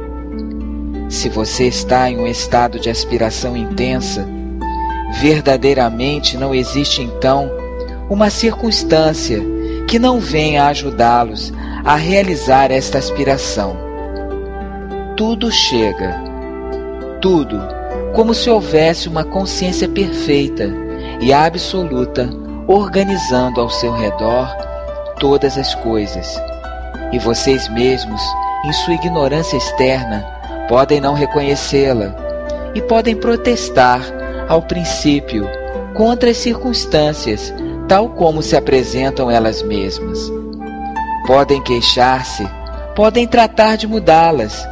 Se 1.13 1.29
você 1.29 1.67
está 1.67 2.09
em 2.09 2.19
um 2.19 2.27
estado 2.27 2.81
de 2.81 2.89
aspiração 2.89 3.55
intensa, 3.55 4.27
verdadeiramente 5.21 6.39
não 6.39 6.55
existe 6.55 7.03
então 7.03 7.51
uma 8.09 8.31
circunstância 8.31 9.39
que 9.87 9.99
não 9.99 10.19
venha 10.19 10.65
ajudá-los 10.69 11.53
a 11.85 11.97
realizar 11.97 12.71
esta 12.71 12.97
aspiração. 12.97 13.77
Tudo 15.15 15.53
chega, 15.53 16.19
tudo, 17.21 17.61
como 18.15 18.33
se 18.33 18.49
houvesse 18.49 19.07
uma 19.07 19.23
consciência 19.23 19.87
perfeita 19.91 20.71
e 21.21 21.31
absoluta 21.31 22.27
organizando 22.67 23.61
ao 23.61 23.69
seu 23.69 23.93
redor 23.93 24.49
todas 25.21 25.59
as 25.59 25.75
coisas. 25.75 26.41
E 27.13 27.19
vocês 27.19 27.69
mesmos, 27.69 28.23
em 28.65 28.73
sua 28.73 28.95
ignorância 28.95 29.59
externa, 29.59 30.32
podem 30.73 31.03
não 31.03 31.13
reconhecê-la 31.13 32.17
e 32.75 32.81
podem 32.81 33.15
protestar, 33.15 34.01
ao 34.49 34.63
princípio, 34.63 35.47
contra 35.93 36.31
as 36.31 36.39
circunstâncias, 36.39 37.53
tal 37.87 38.09
como 38.09 38.43
se 38.43 38.57
apresentam 38.57 39.31
elas 39.31 39.63
mesmas. 39.63 40.33
Podem 41.27 41.63
queixar-se, 41.63 42.49
podem 42.97 43.29
tratar 43.29 43.77
de 43.77 43.87
mudá-las, 43.87 44.67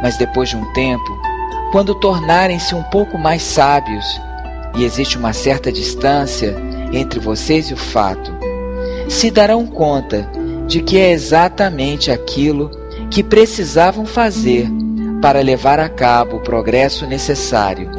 mas 0.00 0.16
depois 0.16 0.48
de 0.48 0.56
um 0.56 0.72
tempo, 0.72 1.20
quando 1.70 1.94
tornarem-se 1.96 2.74
um 2.74 2.82
pouco 2.84 3.18
mais 3.18 3.42
sábios, 3.42 4.06
e 4.74 4.84
existe 4.84 5.18
uma 5.18 5.34
certa 5.34 5.70
distância 5.70 6.56
entre 6.94 7.20
vocês 7.20 7.68
e 7.68 7.74
o 7.74 7.76
fato, 7.76 8.32
se 9.06 9.30
darão 9.30 9.66
conta 9.66 10.26
de 10.66 10.80
que 10.80 10.98
é 10.98 11.10
exatamente 11.10 12.10
aquilo 12.10 12.70
que 13.10 13.22
precisavam 13.22 14.06
fazer 14.06 14.66
para 15.26 15.40
levar 15.40 15.80
a 15.80 15.88
cabo 15.88 16.36
o 16.36 16.40
progresso 16.40 17.04
necessário. 17.04 17.90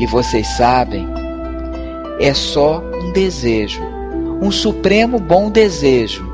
E 0.00 0.06
vocês 0.06 0.46
sabem, 0.56 1.06
é 2.18 2.32
só 2.32 2.82
um 3.02 3.12
desejo, 3.12 3.82
um 4.40 4.50
supremo 4.50 5.18
bom 5.18 5.50
desejo, 5.50 6.26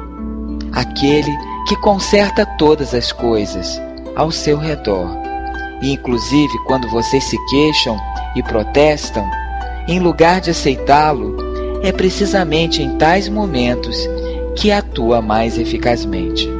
aquele 0.71 1.37
que 1.66 1.75
conserta 1.81 2.47
todas 2.47 2.95
as 2.95 3.11
coisas 3.11 3.83
ao 4.14 4.31
seu 4.31 4.57
redor 4.57 5.11
E 5.83 5.95
inclusive 5.95 6.53
quando 6.69 6.88
vocês 6.90 7.25
se 7.25 7.37
queixam 7.47 7.99
e 8.37 8.43
protestam, 8.45 9.29
em 9.88 9.99
lugar 9.99 10.40
de 10.40 10.51
aceitá-lo, 10.51 11.37
é 11.83 11.90
precisamente 11.90 12.81
em 12.81 12.97
tais 12.99 13.29
momentos 13.29 13.97
que 14.55 14.71
atua 14.71 15.21
mais 15.21 15.59
eficazmente. 15.59 16.60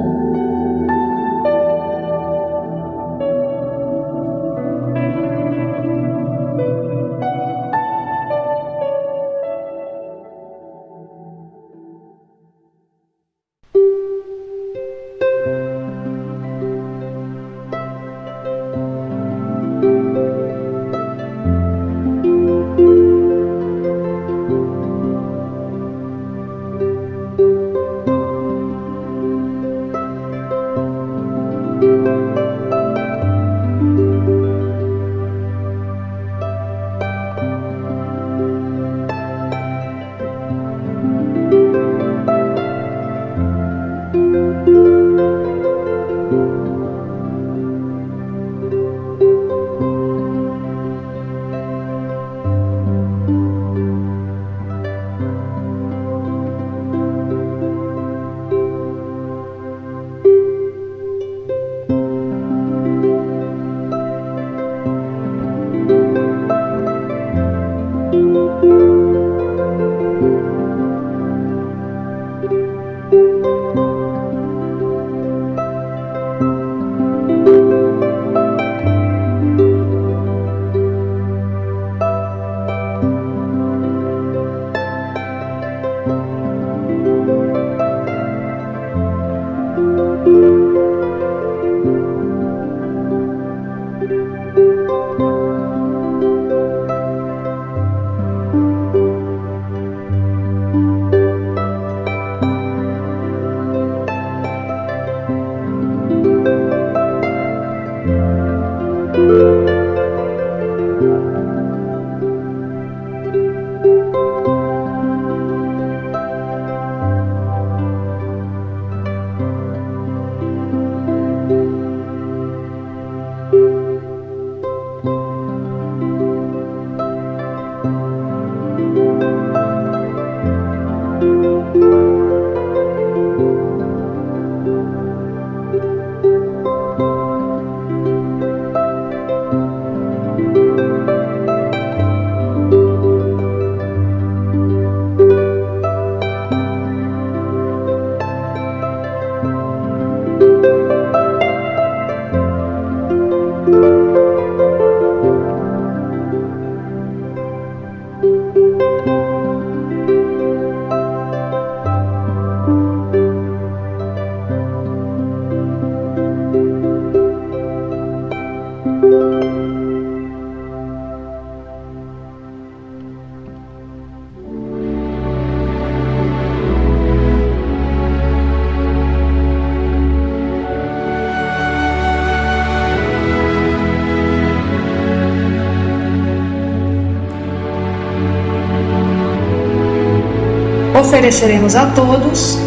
ofereceremos 191.01 191.75
a 191.75 191.87
todos 191.87 192.57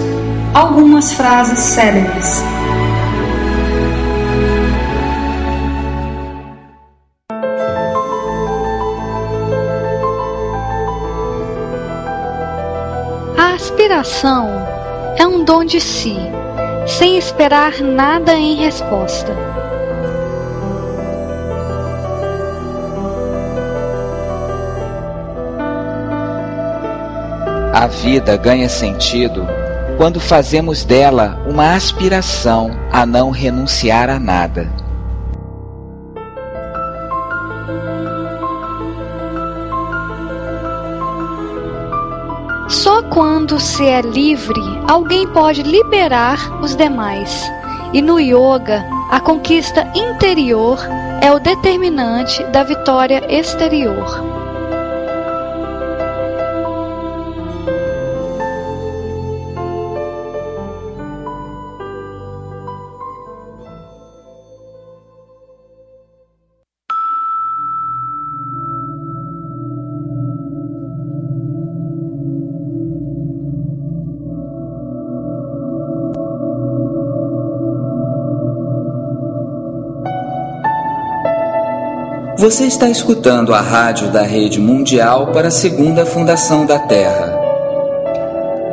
algumas 0.53 1.13
frases 1.13 1.61
célebres. 1.61 2.43
A 13.39 13.55
aspiração 13.55 14.49
é 15.17 15.25
um 15.25 15.45
dom 15.45 15.65
de 15.65 15.81
si, 15.81 16.17
sem 16.89 17.17
esperar 17.17 17.81
nada 17.81 18.35
em 18.35 18.57
resposta. 18.57 19.64
A 27.75 27.89
vida 27.89 28.37
ganha 28.37 28.69
sentido 28.69 29.45
quando 29.97 30.21
fazemos 30.21 30.85
dela 30.85 31.43
uma 31.45 31.75
aspiração 31.75 32.71
a 32.93 33.05
não 33.05 33.31
renunciar 33.31 34.09
a 34.09 34.17
nada. 34.17 34.71
Só 42.69 43.03
quando 43.03 43.59
se 43.59 43.85
é 43.85 44.03
livre, 44.03 44.63
alguém 44.89 45.27
pode 45.27 45.65
liberar 45.65 46.63
os 46.63 46.77
demais. 46.77 47.43
E 47.93 48.01
no 48.01 48.21
yoga, 48.21 48.87
a 49.11 49.19
conquista 49.19 49.85
interior 49.97 50.79
é 51.21 51.33
o 51.33 51.41
determinante 51.41 52.41
da 52.53 52.63
vitória 52.63 53.21
exterior. 53.29 54.34
Você 82.45 82.67
está 82.67 82.91
escutando 82.91 83.55
a 83.55 83.61
rádio 83.63 84.13
da 84.13 84.21
Rede 84.21 84.61
Mundial 84.61 85.29
para 85.29 85.49
a 85.49 85.51
Segunda 85.51 86.05
Fundação 86.05 86.67
da 86.67 86.79
Terra. 86.79 87.33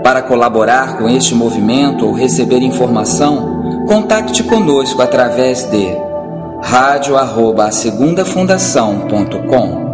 Para 0.03 0.21
colaborar 0.21 0.97
com 0.97 1.07
este 1.07 1.33
movimento 1.33 2.05
ou 2.05 2.11
receber 2.11 2.57
informação, 2.57 3.85
contacte 3.87 4.43
conosco 4.43 5.01
através 5.01 5.63
de 5.71 5.87
radio@asegundafundação.com. 6.61 9.61
Amen. 9.63 9.90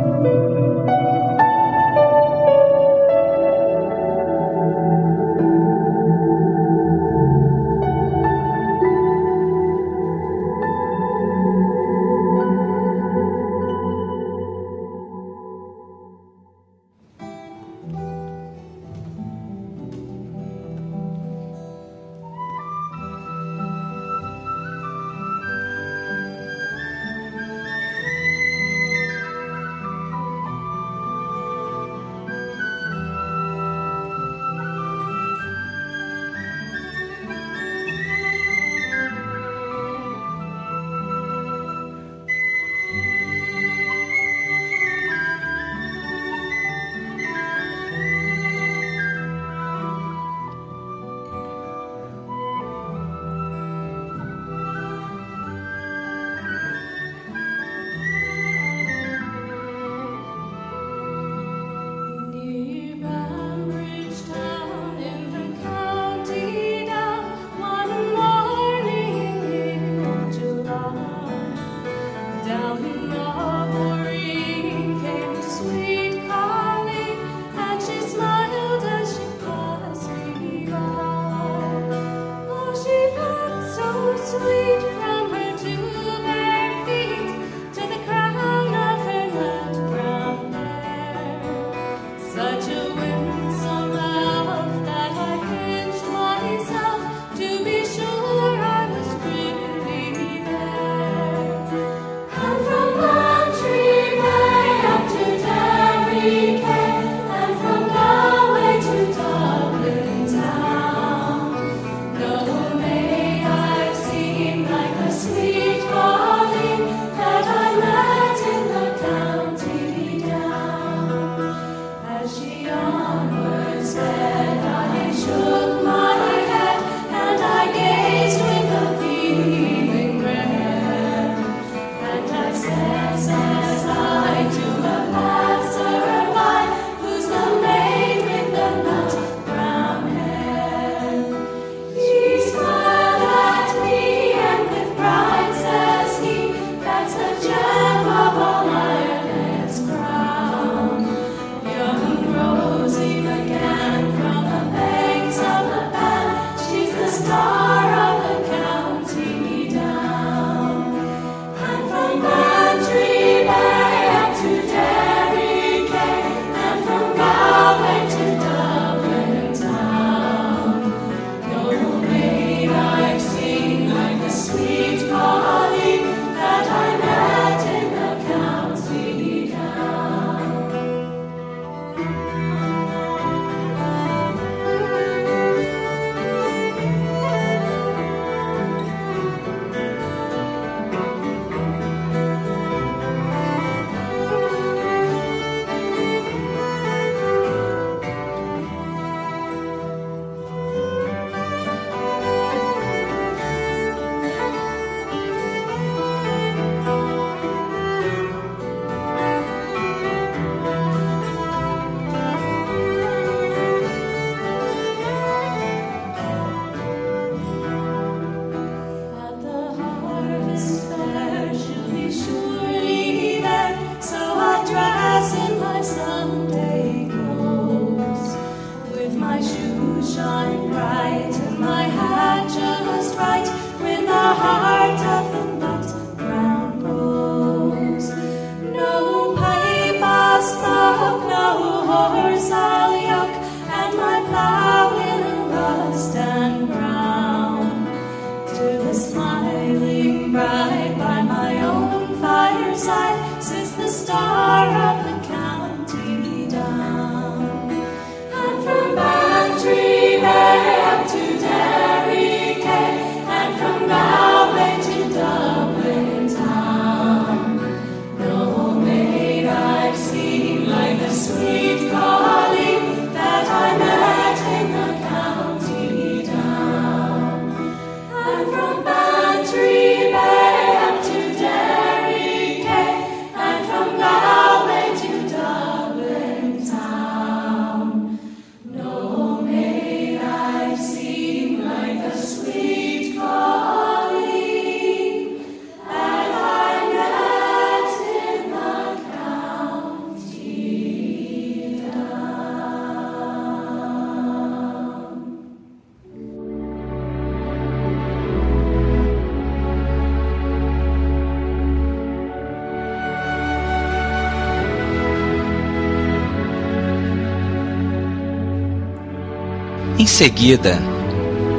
Em 320.08 320.10
seguida, 320.10 320.80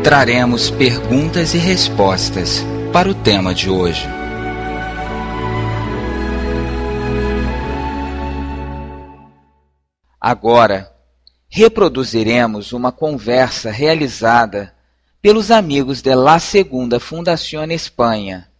traremos 0.02 0.70
perguntas 0.70 1.52
e 1.52 1.58
respostas 1.58 2.62
para 2.94 3.10
o 3.10 3.14
tema 3.14 3.54
de 3.54 3.68
hoje. 3.68 4.06
Agora, 10.18 10.90
reproduziremos 11.46 12.72
uma 12.72 12.90
conversa 12.90 13.70
realizada 13.70 14.74
pelos 15.20 15.50
amigos 15.50 16.00
de 16.00 16.14
La 16.14 16.40
Segunda 16.40 16.98
Fundación 16.98 17.70
Espanha. 17.70 18.50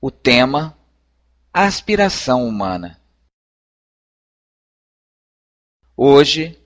O 0.00 0.08
tema: 0.08 0.78
a 1.52 1.64
aspiração 1.64 2.46
humana. 2.46 3.00
Hoje, 5.96 6.63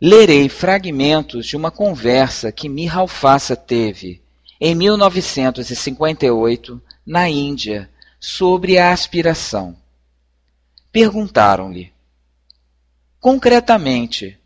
lerei 0.00 0.48
fragmentos 0.48 1.46
de 1.46 1.56
uma 1.56 1.70
conversa 1.70 2.50
que 2.50 2.68
Mihal 2.68 3.06
Fassa 3.06 3.54
teve 3.54 4.20
em 4.58 4.74
1958 4.74 6.82
na 7.04 7.28
Índia 7.28 7.90
sobre 8.18 8.78
a 8.78 8.92
aspiração. 8.92 9.76
Perguntaram-lhe: 10.90 11.92
Concretamente, 13.20 14.38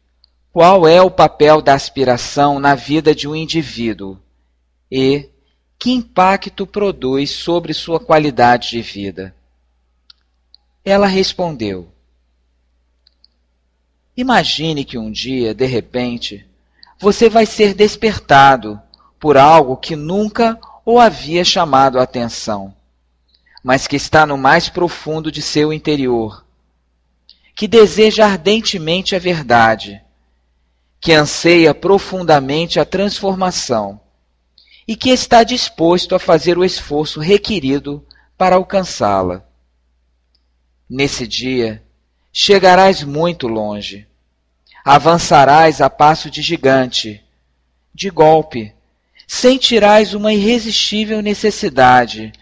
qual 0.53 0.89
é 0.89 1.01
o 1.01 1.11
papel 1.11 1.63
da 1.63 1.75
aspiração 1.75 2.59
na 2.59 2.75
vida 2.75 3.15
de 3.15 3.29
um 3.29 3.37
indivíduo 3.37 4.19
e 4.91 5.31
que 5.79 5.91
impacto 5.91 6.67
produz 6.67 7.31
sobre 7.31 7.73
sua 7.73 8.01
qualidade 8.01 8.71
de 8.71 8.83
vida? 8.83 9.35
Ela 10.85 11.07
respondeu: 11.07 11.94
Imagine 14.17 14.85
que 14.85 14.97
um 14.97 15.11
dia, 15.11 15.55
de 15.55 15.67
repente, 15.67 16.47
você 16.99 17.29
vai 17.29 17.47
ser 17.47 17.75
despertado 17.75 18.81
por 19.19 19.37
algo 19.37 19.77
que 19.77 19.97
nunca 19.97 20.59
o 20.85 21.01
havia 21.01 21.45
chamado 21.45 21.99
a 21.99 22.03
atenção, 22.03 22.75
mas 23.63 23.87
que 23.87 23.97
está 23.97 24.27
no 24.27 24.37
mais 24.37 24.69
profundo 24.69 25.33
de 25.33 25.43
seu 25.43 25.73
interior 25.73 26.45
que 27.55 27.69
deseja 27.69 28.27
ardentemente 28.27 29.15
a 29.15 29.19
verdade, 29.19 30.03
que 31.01 31.13
anseia 31.13 31.73
profundamente 31.75 32.81
a 32.81 32.85
transformação 32.85 34.01
e 34.87 34.97
que 34.97 35.11
está 35.11 35.45
disposto 35.45 36.15
a 36.15 36.19
fazer 36.19 36.59
o 36.59 36.65
esforço 36.65 37.21
requerido 37.21 38.05
para 38.37 38.57
alcançá-la. 38.57 39.47
Nesse 40.91 41.27
dia, 41.27 41.84
chegarás 42.35 43.03
muito 43.03 43.49
longe. 43.49 44.07
Avançarás 44.85 45.81
a 45.81 45.89
passo 45.89 46.31
de 46.31 46.43
gigante. 46.43 47.23
De 47.95 48.11
golpe, 48.11 48.75
sentirás 49.27 50.13
uma 50.13 50.35
irresistível 50.35 51.23
necessidade 51.23 52.33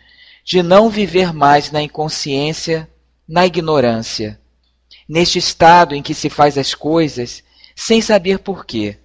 de 0.44 0.62
não 0.62 0.90
viver 0.90 1.32
mais 1.32 1.70
na 1.70 1.82
inconsciência, 1.82 2.88
na 3.28 3.46
ignorância 3.46 4.40
neste 5.12 5.38
estado 5.38 5.94
em 5.94 6.02
que 6.02 6.14
se 6.14 6.30
faz 6.30 6.56
as 6.56 6.74
coisas 6.74 7.42
sem 7.76 8.00
saber 8.00 8.38
porquê, 8.38 8.96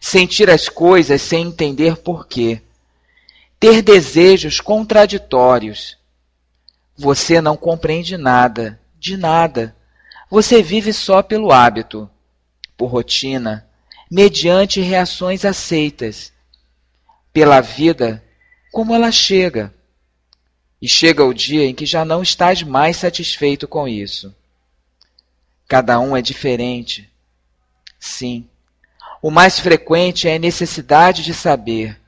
sentir 0.00 0.48
as 0.48 0.68
coisas 0.68 1.20
sem 1.22 1.48
entender 1.48 1.96
porquê, 1.96 2.62
ter 3.58 3.82
desejos 3.82 4.60
contraditórios. 4.60 5.98
Você 6.96 7.40
não 7.40 7.56
compreende 7.56 8.16
nada, 8.16 8.80
de 8.98 9.16
nada. 9.16 9.74
Você 10.30 10.62
vive 10.62 10.92
só 10.92 11.22
pelo 11.22 11.50
hábito, 11.50 12.08
por 12.76 12.86
rotina, 12.86 13.66
mediante 14.10 14.80
reações 14.80 15.44
aceitas, 15.44 16.32
pela 17.32 17.60
vida 17.60 18.22
como 18.70 18.94
ela 18.94 19.10
chega. 19.10 19.74
E 20.80 20.88
chega 20.88 21.24
o 21.24 21.34
dia 21.34 21.64
em 21.64 21.74
que 21.74 21.84
já 21.84 22.04
não 22.04 22.22
estás 22.22 22.62
mais 22.62 22.96
satisfeito 22.96 23.66
com 23.66 23.88
isso. 23.88 24.34
Cada 25.66 25.98
um 25.98 26.16
é 26.16 26.22
diferente. 26.22 27.10
Sim. 27.98 28.48
O 29.20 29.30
mais 29.30 29.58
frequente 29.58 30.28
é 30.28 30.36
a 30.36 30.38
necessidade 30.38 31.24
de 31.24 31.34
saber, 31.34 32.00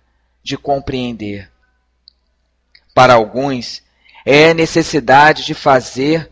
de 0.43 0.57
compreender. 0.57 1.51
Para 2.95 3.15
alguns, 3.15 3.83
é 4.25 4.51
a 4.51 4.55
necessidade 4.55 5.45
de 5.45 5.55
fazer 5.55 6.31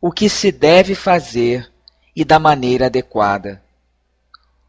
o 0.00 0.12
que 0.12 0.28
se 0.28 0.52
deve 0.52 0.94
fazer 0.94 1.70
e 2.14 2.24
da 2.24 2.38
maneira 2.38 2.86
adequada. 2.86 3.62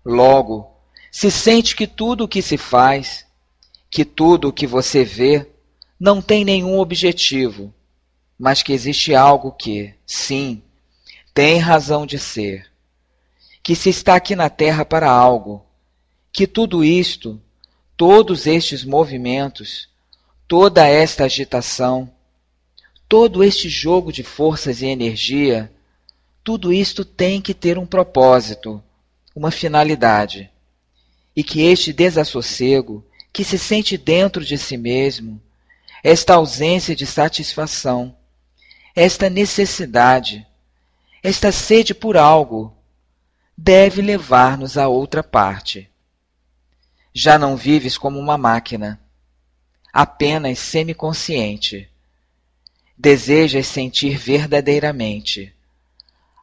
Logo, 0.04 0.72
se 1.12 1.30
sente 1.32 1.76
que 1.76 1.88
tudo 1.88 2.24
o 2.24 2.28
que 2.28 2.42
se 2.42 2.58
faz, 2.58 3.26
que 3.90 4.06
tudo 4.06 4.50
o 4.50 4.54
que 4.54 4.68
você 4.68 5.04
vê, 5.04 5.50
não 6.00 6.22
tem 6.22 6.46
nenhum 6.46 6.80
objetivo, 6.80 7.74
mas 8.38 8.64
que 8.64 8.72
existe 8.72 9.14
algo 9.14 9.52
que, 9.52 9.94
sim, 10.06 10.64
tem 11.34 11.58
razão 11.58 12.06
de 12.06 12.18
ser, 12.18 12.72
que 13.62 13.76
se 13.76 13.90
está 13.90 14.16
aqui 14.16 14.36
na 14.36 14.50
Terra 14.50 14.86
para 14.86 15.12
algo, 15.12 15.66
que 16.32 16.48
tudo 16.48 16.84
isto, 16.84 17.42
todos 17.98 18.48
estes 18.48 18.84
movimentos, 18.84 19.90
toda 20.48 20.88
esta 20.88 21.26
agitação, 21.26 22.10
todo 23.10 23.44
este 23.44 23.68
jogo 23.68 24.14
de 24.14 24.22
forças 24.22 24.84
e 24.84 24.86
energia, 24.86 25.74
tudo 26.44 26.72
isto 26.72 27.04
tem 27.04 27.42
que 27.42 27.56
ter 27.56 27.80
um 27.80 27.86
propósito, 27.86 28.82
uma 29.36 29.50
finalidade, 29.50 30.52
e 31.36 31.44
que 31.44 31.62
este 31.62 31.92
desassossego, 31.92 33.04
que 33.34 33.44
se 33.44 33.58
sente 33.58 33.98
dentro 33.98 34.46
de 34.46 34.60
si 34.60 34.78
mesmo, 34.78 35.42
esta 36.04 36.36
ausência 36.36 36.96
de 36.96 37.08
satisfação, 37.08 38.16
esta 38.96 39.28
necessidade, 39.28 40.46
esta 41.24 41.52
sede 41.52 41.96
por 41.96 42.16
algo 42.16 42.78
deve 43.58 44.04
levar-nos 44.04 44.78
a 44.78 44.88
outra 44.88 45.24
parte. 45.24 45.90
Já 47.12 47.40
não 47.40 47.58
vives 47.58 47.98
como 47.98 48.20
uma 48.20 48.38
máquina, 48.38 49.00
apenas 49.92 50.60
semiconsciente. 50.60 51.90
Desejas 53.02 53.66
sentir 53.68 54.18
verdadeiramente, 54.18 55.56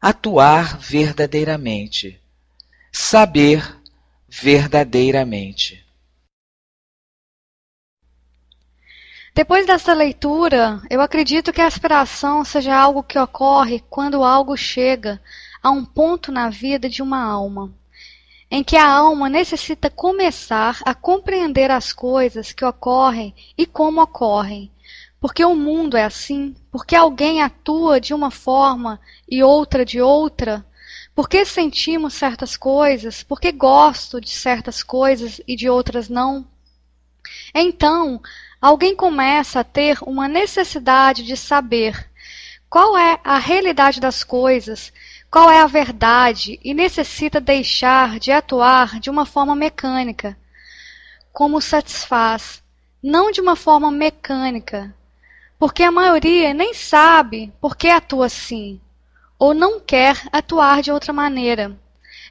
atuar 0.01 0.79
verdadeiramente, 0.79 2.19
saber 2.91 3.79
verdadeiramente. 4.27 5.85
Depois 9.35 9.67
desta 9.67 9.93
leitura, 9.93 10.81
eu 10.89 11.03
acredito 11.03 11.53
que 11.53 11.61
a 11.61 11.67
aspiração 11.67 12.43
seja 12.43 12.75
algo 12.75 13.03
que 13.03 13.19
ocorre 13.19 13.85
quando 13.91 14.25
algo 14.25 14.57
chega 14.57 15.21
a 15.63 15.71
um 15.71 15.85
ponto 15.85 16.33
na 16.33 16.49
vida 16.49 16.89
de 16.89 17.03
uma 17.03 17.23
alma, 17.23 17.71
em 18.51 18.65
que 18.65 18.79
a 18.79 18.89
alma 18.89 19.29
necessita 19.29 19.91
começar 19.91 20.81
a 20.87 20.95
compreender 20.95 21.71
as 21.71 21.93
coisas 21.93 22.51
que 22.51 22.65
ocorrem 22.65 23.35
e 23.59 23.67
como 23.67 24.01
ocorrem. 24.01 24.73
Porque 25.21 25.45
o 25.45 25.55
mundo 25.55 25.97
é 25.97 26.05
assim, 26.05 26.55
porque 26.71 26.95
alguém 26.95 27.43
atua 27.43 28.01
de 28.01 28.13
uma 28.13 28.31
forma 28.31 29.01
e 29.29 29.43
outra 29.43 29.85
de 29.85 30.01
outra, 30.01 30.65
porque 31.15 31.45
sentimos 31.45 32.15
certas 32.15 32.57
coisas, 32.57 33.23
porque 33.23 33.51
gosto 33.51 34.21
de 34.21 34.31
certas 34.31 34.83
coisas 34.83 35.41
e 35.49 35.57
de 35.57 35.69
outras 35.69 36.09
não. 36.09 36.47
Então, 37.55 38.21
alguém 38.61 38.95
começa 38.95 39.61
a 39.61 39.65
ter 39.65 39.99
uma 40.03 40.29
necessidade 40.29 41.23
de 41.23 41.37
saber 41.37 42.09
qual 42.69 42.97
é 42.99 43.19
a 43.25 43.39
realidade 43.39 44.01
das 44.01 44.23
coisas, 44.23 44.93
qual 45.31 45.51
é 45.51 45.61
a 45.61 45.67
verdade 45.67 46.61
e 46.63 46.75
necessita 46.75 47.41
deixar 47.41 48.19
de 48.19 48.31
atuar 48.31 49.01
de 49.01 49.09
uma 49.09 49.25
forma 49.25 49.57
mecânica, 49.57 50.37
como 51.33 51.61
satisfaz, 51.61 52.63
não 53.03 53.31
de 53.31 53.41
uma 53.41 53.57
forma 53.57 53.91
mecânica, 53.91 54.95
porque 55.59 55.83
a 55.83 55.91
maioria 55.91 56.53
nem 56.53 56.75
sabe 56.75 57.53
por 57.61 57.77
que 57.77 57.89
atua 57.89 58.27
assim, 58.27 58.81
ou 59.39 59.55
não 59.55 59.81
quer 59.81 60.23
atuar 60.33 60.83
de 60.83 60.91
outra 60.91 61.13
maneira. 61.13 61.77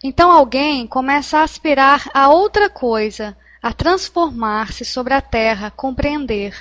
Então 0.04 0.32
alguém 0.32 0.86
começa 0.86 1.40
a 1.40 1.44
aspirar 1.44 2.10
a 2.14 2.30
outra 2.30 2.70
coisa, 2.70 3.36
a 3.62 3.74
transformar-se 3.74 4.86
sobre 4.86 5.14
a 5.14 5.22
terra, 5.22 5.72
compreender. 5.72 6.56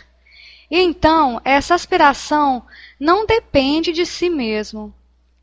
E 0.70 0.78
então, 0.78 1.40
essa 1.44 1.74
aspiração 1.74 2.64
não 2.98 3.26
depende 3.26 3.92
de 3.92 4.06
si 4.06 4.30
mesmo. 4.30 4.94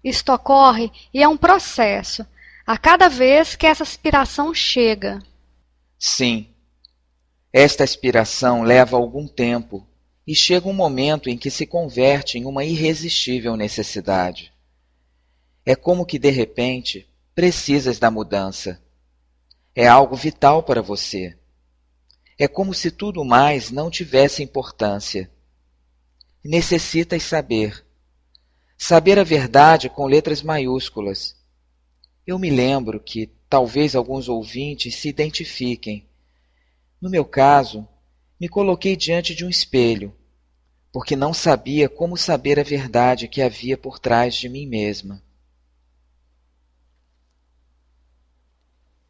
Isto 0.04 0.34
ocorre 0.34 0.92
e 1.14 1.22
é 1.22 1.28
um 1.28 1.38
processo, 1.38 2.26
a 2.66 2.78
cada 2.78 3.08
vez 3.08 3.56
que 3.56 3.68
essa 3.68 3.84
aspiração 3.84 4.54
chega. 4.54 5.22
Sim. 6.00 6.48
Esta 7.54 7.84
aspiração 7.84 8.64
leva 8.64 8.98
algum 8.98 9.28
tempo 9.28 9.86
e 10.32 10.36
chega 10.36 10.70
um 10.70 10.74
momento 10.74 11.30
em 11.30 11.38
que 11.38 11.52
se 11.52 11.66
converte 11.66 12.38
em 12.38 12.46
uma 12.46 12.64
irresistível 12.64 13.58
necessidade. 13.58 14.54
É 15.66 15.76
como 15.76 16.06
que 16.06 16.18
de 16.18 16.30
repente 16.30 17.06
precisas 17.36 18.00
da 18.00 18.10
mudança 18.10 18.82
É 19.76 19.86
algo 19.86 20.16
vital 20.16 20.64
para 20.64 20.82
você. 20.82 21.38
É 22.40 22.48
como 22.48 22.74
se 22.74 22.92
tudo 22.92 23.26
mais 23.26 23.72
não 23.72 23.92
tivesse 23.92 24.42
importância. 24.42 25.30
Necessitas 26.42 27.24
saber. 27.24 27.86
Saber 28.78 29.20
a 29.20 29.26
verdade 29.26 29.90
com 29.90 30.06
letras 30.06 30.42
maiúsculas. 30.42 31.36
Eu 32.26 32.40
me 32.40 32.50
lembro 32.50 33.02
que 33.02 33.30
talvez 33.50 33.98
alguns 33.98 34.30
ouvintes 34.30 34.96
se 34.96 35.10
identifiquem. 35.10 36.08
No 37.02 37.10
meu 37.10 37.26
caso, 37.26 37.86
me 38.40 38.48
coloquei 38.48 38.96
diante 38.96 39.36
de 39.36 39.44
um 39.44 39.50
espelho, 39.50 40.16
porque 40.92 41.16
não 41.16 41.34
sabia 41.34 41.88
como 41.88 42.18
saber 42.18 42.60
a 42.60 42.64
verdade 42.64 43.28
que 43.28 43.42
havia 43.42 43.78
por 43.78 43.98
trás 43.98 44.36
de 44.36 44.50
mim 44.50 44.68
mesma. 44.68 45.24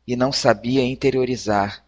E 0.05 0.15
não 0.15 0.31
sabia 0.31 0.83
interiorizar. 0.83 1.85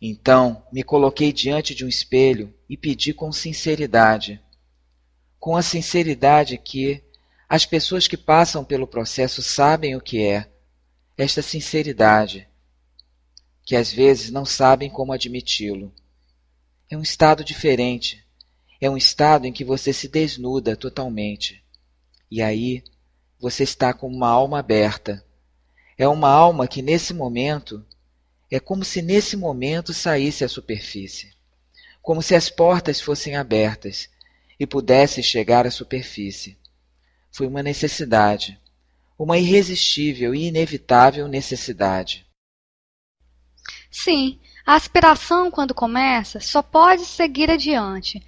Então 0.00 0.66
me 0.70 0.82
coloquei 0.82 1.32
diante 1.32 1.74
de 1.74 1.84
um 1.84 1.88
espelho 1.88 2.52
e 2.68 2.76
pedi 2.76 3.14
com 3.14 3.32
sinceridade, 3.32 4.40
com 5.38 5.56
a 5.56 5.62
sinceridade 5.62 6.58
que 6.58 7.02
as 7.48 7.64
pessoas 7.64 8.06
que 8.06 8.16
passam 8.16 8.64
pelo 8.64 8.86
processo 8.86 9.42
sabem 9.42 9.96
o 9.96 10.00
que 10.00 10.22
é, 10.22 10.50
esta 11.16 11.40
sinceridade, 11.40 12.48
que 13.62 13.76
às 13.76 13.92
vezes 13.92 14.30
não 14.30 14.44
sabem 14.44 14.90
como 14.90 15.12
admiti-lo. 15.12 15.94
É 16.90 16.96
um 16.96 17.02
estado 17.02 17.44
diferente, 17.44 18.23
é 18.80 18.88
um 18.88 18.96
estado 18.96 19.46
em 19.46 19.52
que 19.52 19.64
você 19.64 19.92
se 19.92 20.08
desnuda 20.08 20.76
totalmente. 20.76 21.64
E 22.30 22.42
aí 22.42 22.82
você 23.40 23.62
está 23.62 23.92
com 23.92 24.08
uma 24.08 24.28
alma 24.28 24.58
aberta. 24.58 25.24
É 25.96 26.08
uma 26.08 26.28
alma 26.28 26.66
que 26.66 26.82
nesse 26.82 27.14
momento 27.14 27.84
é 28.50 28.60
como 28.60 28.84
se 28.84 29.02
nesse 29.02 29.36
momento 29.36 29.92
saísse 29.92 30.44
à 30.44 30.48
superfície, 30.48 31.32
como 32.02 32.22
se 32.22 32.34
as 32.34 32.50
portas 32.50 33.00
fossem 33.00 33.36
abertas 33.36 34.08
e 34.58 34.66
pudesse 34.66 35.22
chegar 35.22 35.66
à 35.66 35.70
superfície. 35.70 36.58
Foi 37.32 37.46
uma 37.46 37.62
necessidade, 37.62 38.60
uma 39.18 39.38
irresistível 39.38 40.34
e 40.34 40.46
inevitável 40.46 41.26
necessidade. 41.26 42.26
Sim, 43.90 44.38
a 44.66 44.74
aspiração, 44.74 45.50
quando 45.50 45.74
começa, 45.74 46.40
só 46.40 46.62
pode 46.62 47.04
seguir 47.04 47.50
adiante. 47.50 48.24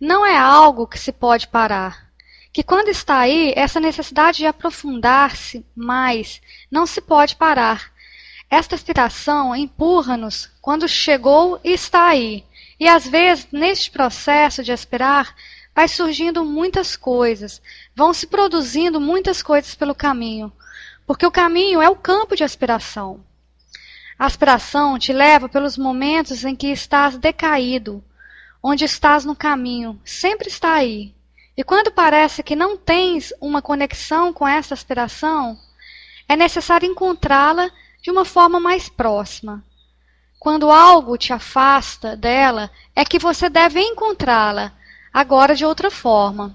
Não 0.00 0.26
é 0.26 0.36
algo 0.36 0.86
que 0.86 0.98
se 0.98 1.10
pode 1.10 1.48
parar. 1.48 2.10
Que 2.52 2.62
quando 2.62 2.88
está 2.88 3.18
aí, 3.18 3.52
essa 3.56 3.80
necessidade 3.80 4.38
de 4.38 4.46
aprofundar-se 4.46 5.64
mais 5.74 6.40
não 6.70 6.86
se 6.86 7.00
pode 7.00 7.36
parar. 7.36 7.92
Esta 8.50 8.74
aspiração 8.74 9.54
empurra-nos 9.56 10.50
quando 10.60 10.86
chegou 10.86 11.60
e 11.64 11.72
está 11.72 12.08
aí. 12.08 12.44
E 12.78 12.88
às 12.88 13.06
vezes, 13.06 13.48
neste 13.50 13.90
processo 13.90 14.62
de 14.62 14.70
aspirar, 14.70 15.34
vai 15.74 15.88
surgindo 15.88 16.44
muitas 16.44 16.96
coisas, 16.96 17.60
vão 17.94 18.14
se 18.14 18.26
produzindo 18.26 19.00
muitas 19.00 19.42
coisas 19.42 19.74
pelo 19.74 19.94
caminho, 19.94 20.52
porque 21.06 21.26
o 21.26 21.30
caminho 21.30 21.82
é 21.82 21.88
o 21.88 21.96
campo 21.96 22.36
de 22.36 22.44
aspiração. 22.44 23.24
A 24.18 24.24
aspiração 24.24 24.98
te 24.98 25.12
leva 25.12 25.48
pelos 25.48 25.76
momentos 25.76 26.44
em 26.44 26.56
que 26.56 26.68
estás 26.68 27.18
decaído, 27.18 28.02
onde 28.68 28.84
estás 28.84 29.24
no 29.24 29.36
caminho, 29.36 29.96
sempre 30.04 30.48
está 30.48 30.72
aí. 30.72 31.14
E 31.56 31.62
quando 31.62 31.92
parece 31.92 32.42
que 32.42 32.56
não 32.56 32.76
tens 32.76 33.32
uma 33.40 33.62
conexão 33.62 34.32
com 34.32 34.46
essa 34.46 34.74
aspiração, 34.74 35.56
é 36.28 36.34
necessário 36.34 36.90
encontrá-la 36.90 37.70
de 38.02 38.10
uma 38.10 38.24
forma 38.24 38.58
mais 38.58 38.88
próxima. 38.88 39.64
Quando 40.40 40.68
algo 40.68 41.16
te 41.16 41.32
afasta 41.32 42.16
dela, 42.16 42.68
é 42.92 43.04
que 43.04 43.20
você 43.20 43.48
deve 43.48 43.80
encontrá-la, 43.80 44.72
agora 45.14 45.54
de 45.54 45.64
outra 45.64 45.88
forma. 45.88 46.52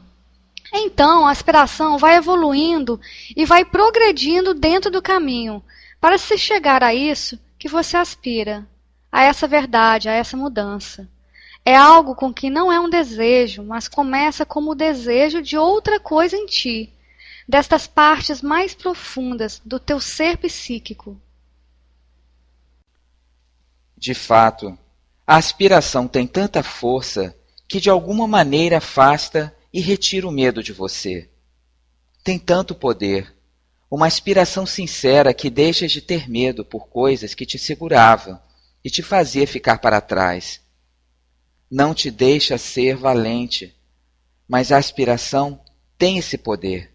Então, 0.74 1.26
a 1.26 1.32
aspiração 1.32 1.98
vai 1.98 2.16
evoluindo 2.16 3.00
e 3.38 3.46
vai 3.46 3.64
progredindo 3.64 4.54
dentro 4.54 4.92
do 4.92 5.02
caminho, 5.02 5.64
para 6.02 6.18
se 6.18 6.38
chegar 6.38 6.84
a 6.84 6.94
isso 6.94 7.40
que 7.58 7.70
você 7.70 7.96
aspira, 7.96 8.68
a 9.10 9.24
essa 9.24 9.48
verdade, 9.48 10.10
a 10.10 10.12
essa 10.12 10.36
mudança. 10.36 11.08
É 11.64 11.76
algo 11.76 12.16
com 12.16 12.34
que 12.34 12.50
não 12.50 12.72
é 12.72 12.80
um 12.80 12.90
desejo, 12.90 13.64
mas 13.64 13.88
começa 13.88 14.46
como 14.46 14.72
o 14.72 14.76
desejo 14.76 15.42
de 15.42 15.58
outra 15.58 16.00
coisa 16.00 16.36
em 16.36 16.46
ti, 16.48 16.92
destas 17.48 17.86
partes 17.86 18.42
mais 18.42 18.74
profundas 18.74 19.62
do 19.64 19.80
teu 19.80 20.00
ser 20.00 20.38
psíquico. 20.38 21.20
De 23.96 24.16
fato, 24.16 24.76
a 25.28 25.36
aspiração 25.36 26.08
tem 26.08 26.26
tanta 26.26 26.64
força 26.64 27.36
que 27.68 27.80
de 27.80 27.90
alguma 27.90 28.28
maneira 28.28 28.80
afasta 28.80 29.56
e 29.72 29.80
retira 29.80 30.28
o 30.28 30.32
medo 30.32 30.64
de 30.64 30.74
você. 30.74 31.30
Tem 32.24 32.40
tanto 32.40 32.74
poder, 32.74 33.34
uma 33.90 34.08
aspiração 34.08 34.66
sincera 34.66 35.34
que 35.34 35.50
deixas 35.50 35.92
de 35.92 36.02
ter 36.02 36.30
medo 36.30 36.66
por 36.66 36.88
coisas 36.88 37.34
que 37.34 37.46
te 37.46 37.60
seguravam 37.60 38.40
e 38.84 38.90
te 38.90 39.04
fazia 39.04 39.46
ficar 39.46 39.78
para 39.78 40.02
trás. 40.02 40.62
Não 41.72 41.94
te 41.94 42.12
deixa 42.12 42.58
ser 42.58 42.98
valente, 42.98 43.74
mas 44.46 44.74
a 44.74 44.78
aspiração 44.78 45.64
tem 45.98 46.18
esse 46.18 46.38
poder. 46.38 46.94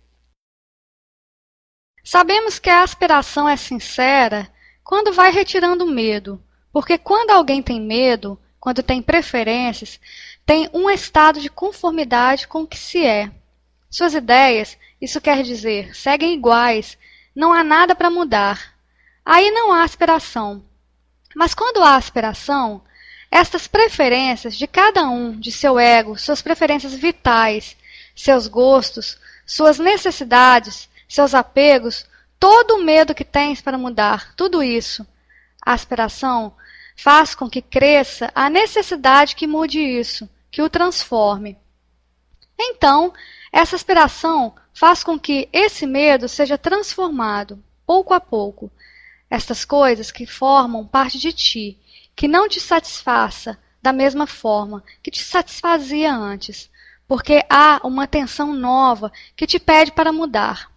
Sabemos 2.05 2.59
que 2.59 2.69
a 2.69 2.83
aspiração 2.83 3.49
é 3.49 3.57
sincera 3.57 4.53
quando 4.85 5.15
vai 5.15 5.33
retirando 5.33 5.87
o 5.87 5.91
medo, 5.91 6.45
porque 6.71 6.99
quando 6.99 7.31
alguém 7.31 7.63
tem 7.63 7.81
medo, 7.81 8.39
quando 8.61 8.83
tem 8.83 9.01
preferências, 9.01 9.99
tem 10.45 10.69
um 10.75 10.91
estado 10.91 11.41
de 11.41 11.49
conformidade 11.49 12.47
com 12.47 12.61
o 12.61 12.67
que 12.67 12.77
se 12.77 13.03
é. 13.03 13.33
Suas 13.89 14.13
ideias, 14.13 14.77
isso 15.01 15.23
quer 15.23 15.43
dizer, 15.43 15.97
seguem 15.97 16.35
iguais, 16.35 16.99
não 17.35 17.51
há 17.51 17.65
nada 17.65 17.95
para 17.95 18.11
mudar. 18.11 18.75
Aí 19.25 19.51
não 19.51 19.73
há 19.73 19.85
aspiração. 19.85 20.63
Mas 21.35 21.55
quando 21.55 21.83
há 21.83 21.97
aspiração, 21.97 22.83
estas 23.31 23.67
preferências 23.67 24.57
de 24.57 24.67
cada 24.67 25.09
um, 25.09 25.39
de 25.39 25.51
seu 25.51 25.79
ego, 25.79 26.19
suas 26.19 26.43
preferências 26.43 26.95
vitais, 26.95 27.77
seus 28.15 28.47
gostos, 28.47 29.19
suas 29.45 29.79
necessidades, 29.79 30.89
seus 31.09 31.35
apegos, 31.35 32.07
todo 32.39 32.77
o 32.77 32.85
medo 32.85 33.15
que 33.15 33.25
tens 33.25 33.61
para 33.61 33.79
mudar, 33.79 34.35
tudo 34.35 34.63
isso, 34.63 35.07
a 35.65 35.73
aspiração 35.73 36.55
faz 36.97 37.35
com 37.35 37.49
que 37.49 37.61
cresça 37.61 38.31
a 38.35 38.49
necessidade 38.49 39.37
que 39.37 39.47
mude 39.47 39.81
isso, 39.81 40.29
que 40.51 40.63
o 40.63 40.71
transforme. 40.71 41.59
Então, 42.59 43.13
essa 43.53 43.77
aspiração 43.77 44.55
faz 44.73 45.03
com 45.05 45.19
que 45.19 45.49
esse 45.53 45.87
medo 45.87 46.29
seja 46.29 46.57
transformado, 46.57 47.63
pouco 47.87 48.15
a 48.15 48.21
pouco. 48.21 48.71
Estas 49.29 49.65
coisas 49.65 50.11
que 50.11 50.25
formam 50.25 50.87
parte 50.87 51.19
de 51.19 51.33
ti, 51.33 51.79
que 52.17 52.27
não 52.27 52.49
te 52.49 52.59
satisfaça 52.59 53.59
da 53.83 53.93
mesma 53.93 54.27
forma 54.27 54.83
que 55.03 55.11
te 55.11 55.23
satisfazia 55.23 56.13
antes, 56.13 56.71
porque 57.07 57.45
há 57.49 57.81
uma 57.85 58.07
tensão 58.07 58.55
nova 58.55 59.13
que 59.37 59.47
te 59.47 59.61
pede 59.61 59.93
para 59.93 60.13
mudar. 60.13 60.73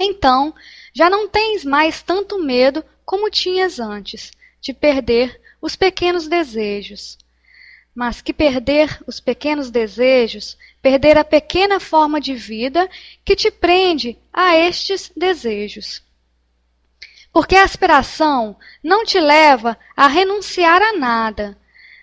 Então, 0.00 0.54
já 0.92 1.10
não 1.10 1.28
tens 1.28 1.64
mais 1.64 2.02
tanto 2.02 2.42
medo 2.42 2.84
como 3.04 3.30
tinhas 3.30 3.78
antes, 3.78 4.32
de 4.60 4.72
perder 4.72 5.40
os 5.60 5.76
pequenos 5.76 6.26
desejos. 6.26 7.18
Mas 7.94 8.20
que 8.20 8.32
perder 8.32 9.00
os 9.06 9.20
pequenos 9.20 9.70
desejos, 9.70 10.56
perder 10.80 11.18
a 11.18 11.24
pequena 11.24 11.78
forma 11.78 12.20
de 12.20 12.34
vida 12.34 12.88
que 13.24 13.36
te 13.36 13.50
prende 13.50 14.18
a 14.32 14.56
estes 14.56 15.12
desejos. 15.16 16.02
Porque 17.32 17.56
a 17.56 17.62
aspiração 17.62 18.56
não 18.82 19.04
te 19.04 19.20
leva 19.20 19.78
a 19.96 20.06
renunciar 20.06 20.82
a 20.82 20.92
nada, 20.94 21.56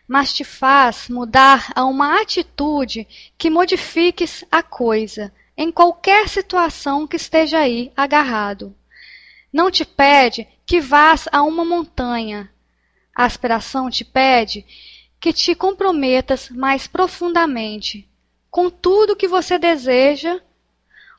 mas 0.07 0.31
te 0.33 0.43
faz 0.43 1.09
mudar 1.09 1.71
a 1.75 1.83
uma 1.85 2.21
atitude 2.21 3.07
que 3.37 3.49
modifiques 3.49 4.45
a 4.51 4.61
coisa, 4.61 5.33
em 5.57 5.71
qualquer 5.71 6.29
situação 6.29 7.07
que 7.07 7.15
esteja 7.15 7.59
aí 7.59 7.91
agarrado. 7.95 8.75
Não 9.51 9.71
te 9.71 9.85
pede 9.85 10.47
que 10.65 10.79
vás 10.81 11.27
a 11.31 11.41
uma 11.41 11.63
montanha. 11.63 12.51
A 13.15 13.25
aspiração 13.25 13.89
te 13.89 14.03
pede 14.03 14.65
que 15.19 15.31
te 15.31 15.55
comprometas 15.55 16.49
mais 16.49 16.87
profundamente 16.87 18.07
com 18.51 18.69
tudo 18.69 19.17
que 19.17 19.27
você 19.27 19.59
deseja, 19.59 20.39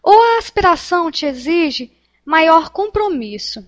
ou 0.03 0.23
a 0.23 0.39
aspiração 0.39 1.11
te 1.11 1.27
exige 1.27 1.93
maior 2.25 2.71
compromisso, 2.71 3.63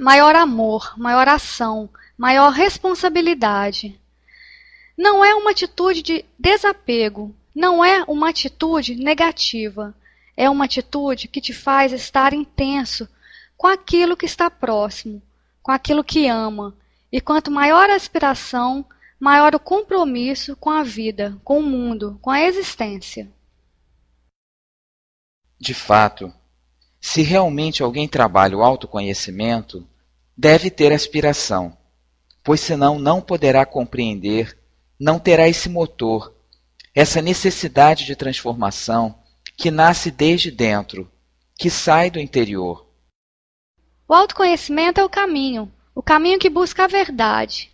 maior 0.00 0.34
amor, 0.34 0.94
maior 0.96 1.28
ação, 1.28 1.88
maior 2.16 2.50
responsabilidade. 2.50 3.98
Não 4.96 5.24
é 5.24 5.34
uma 5.34 5.50
atitude 5.50 6.02
de 6.02 6.24
desapego, 6.38 7.34
não 7.54 7.84
é 7.84 8.04
uma 8.04 8.30
atitude 8.30 8.94
negativa, 8.94 9.94
é 10.36 10.48
uma 10.48 10.64
atitude 10.64 11.28
que 11.28 11.40
te 11.40 11.52
faz 11.52 11.92
estar 11.92 12.32
intenso 12.32 13.08
com 13.56 13.66
aquilo 13.66 14.16
que 14.16 14.26
está 14.26 14.50
próximo, 14.50 15.22
com 15.62 15.70
aquilo 15.70 16.02
que 16.02 16.26
ama, 16.26 16.74
e 17.10 17.20
quanto 17.20 17.50
maior 17.50 17.90
a 17.90 17.94
aspiração, 17.94 18.84
maior 19.20 19.54
o 19.54 19.60
compromisso 19.60 20.56
com 20.56 20.70
a 20.70 20.82
vida, 20.82 21.38
com 21.44 21.60
o 21.60 21.62
mundo, 21.62 22.18
com 22.20 22.30
a 22.30 22.40
existência. 22.42 23.30
De 25.60 25.74
fato, 25.74 26.32
se 27.04 27.20
realmente 27.20 27.82
alguém 27.82 28.06
trabalha 28.06 28.56
o 28.56 28.62
autoconhecimento, 28.62 29.84
deve 30.36 30.70
ter 30.70 30.92
aspiração, 30.92 31.76
pois 32.44 32.60
senão 32.60 32.96
não 32.96 33.20
poderá 33.20 33.66
compreender, 33.66 34.56
não 34.98 35.18
terá 35.18 35.48
esse 35.48 35.68
motor, 35.68 36.32
essa 36.94 37.20
necessidade 37.20 38.06
de 38.06 38.14
transformação 38.14 39.18
que 39.56 39.68
nasce 39.68 40.12
desde 40.12 40.52
dentro, 40.52 41.10
que 41.58 41.68
sai 41.68 42.08
do 42.08 42.20
interior. 42.20 42.86
O 44.06 44.14
autoconhecimento 44.14 45.00
é 45.00 45.04
o 45.04 45.10
caminho, 45.10 45.72
o 45.96 46.02
caminho 46.02 46.38
que 46.38 46.48
busca 46.48 46.84
a 46.84 46.88
verdade. 46.88 47.72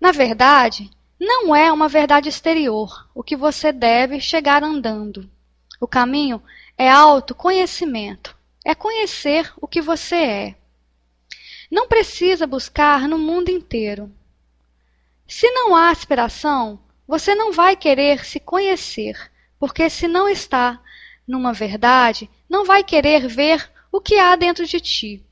Na 0.00 0.12
verdade, 0.12 0.88
não 1.18 1.54
é 1.54 1.72
uma 1.72 1.88
verdade 1.88 2.28
exterior, 2.28 3.10
o 3.12 3.24
que 3.24 3.34
você 3.34 3.72
deve 3.72 4.20
chegar 4.20 4.62
andando. 4.62 5.28
O 5.80 5.88
caminho 5.88 6.40
é 6.78 6.88
autoconhecimento, 6.88 8.35
é 8.66 8.74
conhecer 8.74 9.52
o 9.60 9.68
que 9.68 9.80
você 9.80 10.16
é. 10.16 10.54
Não 11.70 11.86
precisa 11.86 12.48
buscar 12.48 13.06
no 13.06 13.16
mundo 13.16 13.48
inteiro. 13.48 14.12
Se 15.24 15.48
não 15.52 15.76
há 15.76 15.90
aspiração, 15.90 16.82
você 17.06 17.32
não 17.32 17.52
vai 17.52 17.76
querer 17.76 18.24
se 18.24 18.40
conhecer, 18.40 19.16
porque 19.56 19.88
se 19.88 20.08
não 20.08 20.28
está 20.28 20.82
numa 21.24 21.52
verdade, 21.52 22.28
não 22.48 22.64
vai 22.64 22.82
querer 22.82 23.28
ver 23.28 23.70
o 23.92 24.00
que 24.00 24.18
há 24.18 24.34
dentro 24.34 24.66
de 24.66 24.80
ti. 24.80 25.24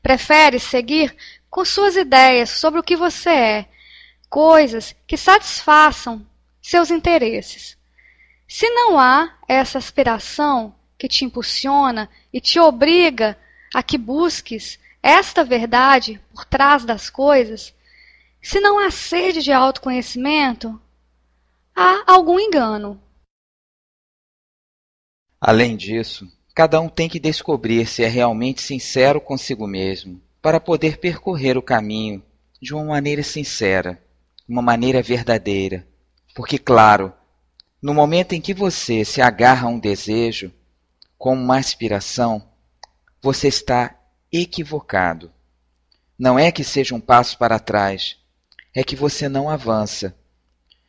Prefere 0.00 0.58
seguir 0.58 1.14
com 1.50 1.66
suas 1.66 1.96
ideias 1.96 2.48
sobre 2.48 2.80
o 2.80 2.82
que 2.82 2.96
você 2.96 3.28
é, 3.28 3.68
coisas 4.30 4.96
que 5.06 5.18
satisfaçam 5.18 6.26
seus 6.62 6.90
interesses. 6.90 7.76
Se 8.48 8.70
não 8.70 8.98
há 8.98 9.36
essa 9.46 9.76
aspiração 9.76 10.74
que 11.02 11.08
te 11.08 11.24
impulsiona 11.24 12.08
e 12.32 12.40
te 12.40 12.60
obriga 12.60 13.36
a 13.74 13.82
que 13.82 13.98
busques 13.98 14.78
esta 15.02 15.42
verdade 15.42 16.20
por 16.32 16.44
trás 16.44 16.84
das 16.84 17.10
coisas, 17.10 17.74
se 18.40 18.60
não 18.60 18.78
há 18.78 18.88
sede 18.88 19.42
de 19.42 19.50
autoconhecimento, 19.50 20.80
há 21.74 22.04
algum 22.06 22.38
engano. 22.38 23.02
Além 25.40 25.76
disso, 25.76 26.30
cada 26.54 26.80
um 26.80 26.88
tem 26.88 27.08
que 27.08 27.18
descobrir 27.18 27.84
se 27.88 28.04
é 28.04 28.06
realmente 28.06 28.62
sincero 28.62 29.20
consigo 29.20 29.66
mesmo, 29.66 30.22
para 30.40 30.60
poder 30.60 30.98
percorrer 30.98 31.58
o 31.58 31.62
caminho 31.62 32.22
de 32.60 32.72
uma 32.72 32.84
maneira 32.84 33.24
sincera, 33.24 34.00
uma 34.48 34.62
maneira 34.62 35.02
verdadeira. 35.02 35.84
Porque, 36.32 36.60
claro, 36.60 37.12
no 37.82 37.92
momento 37.92 38.34
em 38.34 38.40
que 38.40 38.54
você 38.54 39.04
se 39.04 39.20
agarra 39.20 39.66
a 39.66 39.70
um 39.70 39.80
desejo, 39.80 40.52
como 41.22 41.40
uma 41.40 41.56
aspiração, 41.56 42.42
você 43.20 43.46
está 43.46 43.96
equivocado. 44.32 45.30
Não 46.18 46.36
é 46.36 46.50
que 46.50 46.64
seja 46.64 46.96
um 46.96 47.00
passo 47.00 47.38
para 47.38 47.60
trás, 47.60 48.16
é 48.74 48.82
que 48.82 48.96
você 48.96 49.28
não 49.28 49.48
avança. 49.48 50.16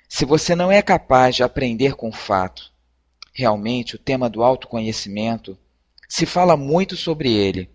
Se 0.10 0.26
você 0.26 0.56
não 0.56 0.72
é 0.72 0.82
capaz 0.82 1.36
de 1.36 1.44
aprender 1.44 1.94
com 1.94 2.10
o 2.10 2.12
fato, 2.12 2.74
realmente 3.32 3.96
o 3.96 4.00
tema 4.00 4.28
do 4.28 4.42
autoconhecimento 4.42 5.56
se 6.10 6.26
fala 6.26 6.58
muito 6.58 6.98
sobre 6.98 7.32
ele, 7.32 7.70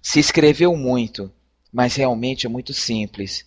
se 0.00 0.20
escreveu 0.20 0.76
muito, 0.76 1.32
mas 1.72 1.96
realmente 1.96 2.46
é 2.46 2.48
muito 2.48 2.72
simples. 2.72 3.44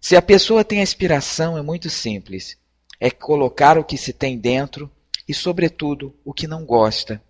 Se 0.00 0.14
a 0.14 0.22
pessoa 0.22 0.62
tem 0.62 0.80
aspiração, 0.80 1.58
é 1.58 1.62
muito 1.62 1.90
simples. 1.90 2.56
É 3.00 3.10
colocar 3.10 3.76
o 3.76 3.82
que 3.82 3.98
se 3.98 4.12
tem 4.12 4.38
dentro 4.38 4.88
e, 5.26 5.34
sobretudo, 5.34 6.14
o 6.24 6.32
que 6.32 6.46
não 6.46 6.64
gosta. 6.64 7.20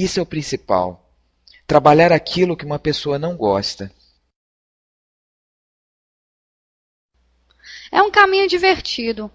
Isso 0.00 0.20
é 0.20 0.22
o 0.22 0.26
principal. 0.26 1.12
Trabalhar 1.66 2.12
aquilo 2.12 2.56
que 2.56 2.64
uma 2.64 2.78
pessoa 2.78 3.18
não 3.18 3.36
gosta. 3.36 3.92
É 7.90 8.00
um 8.00 8.08
caminho 8.08 8.46
divertido. 8.46 9.28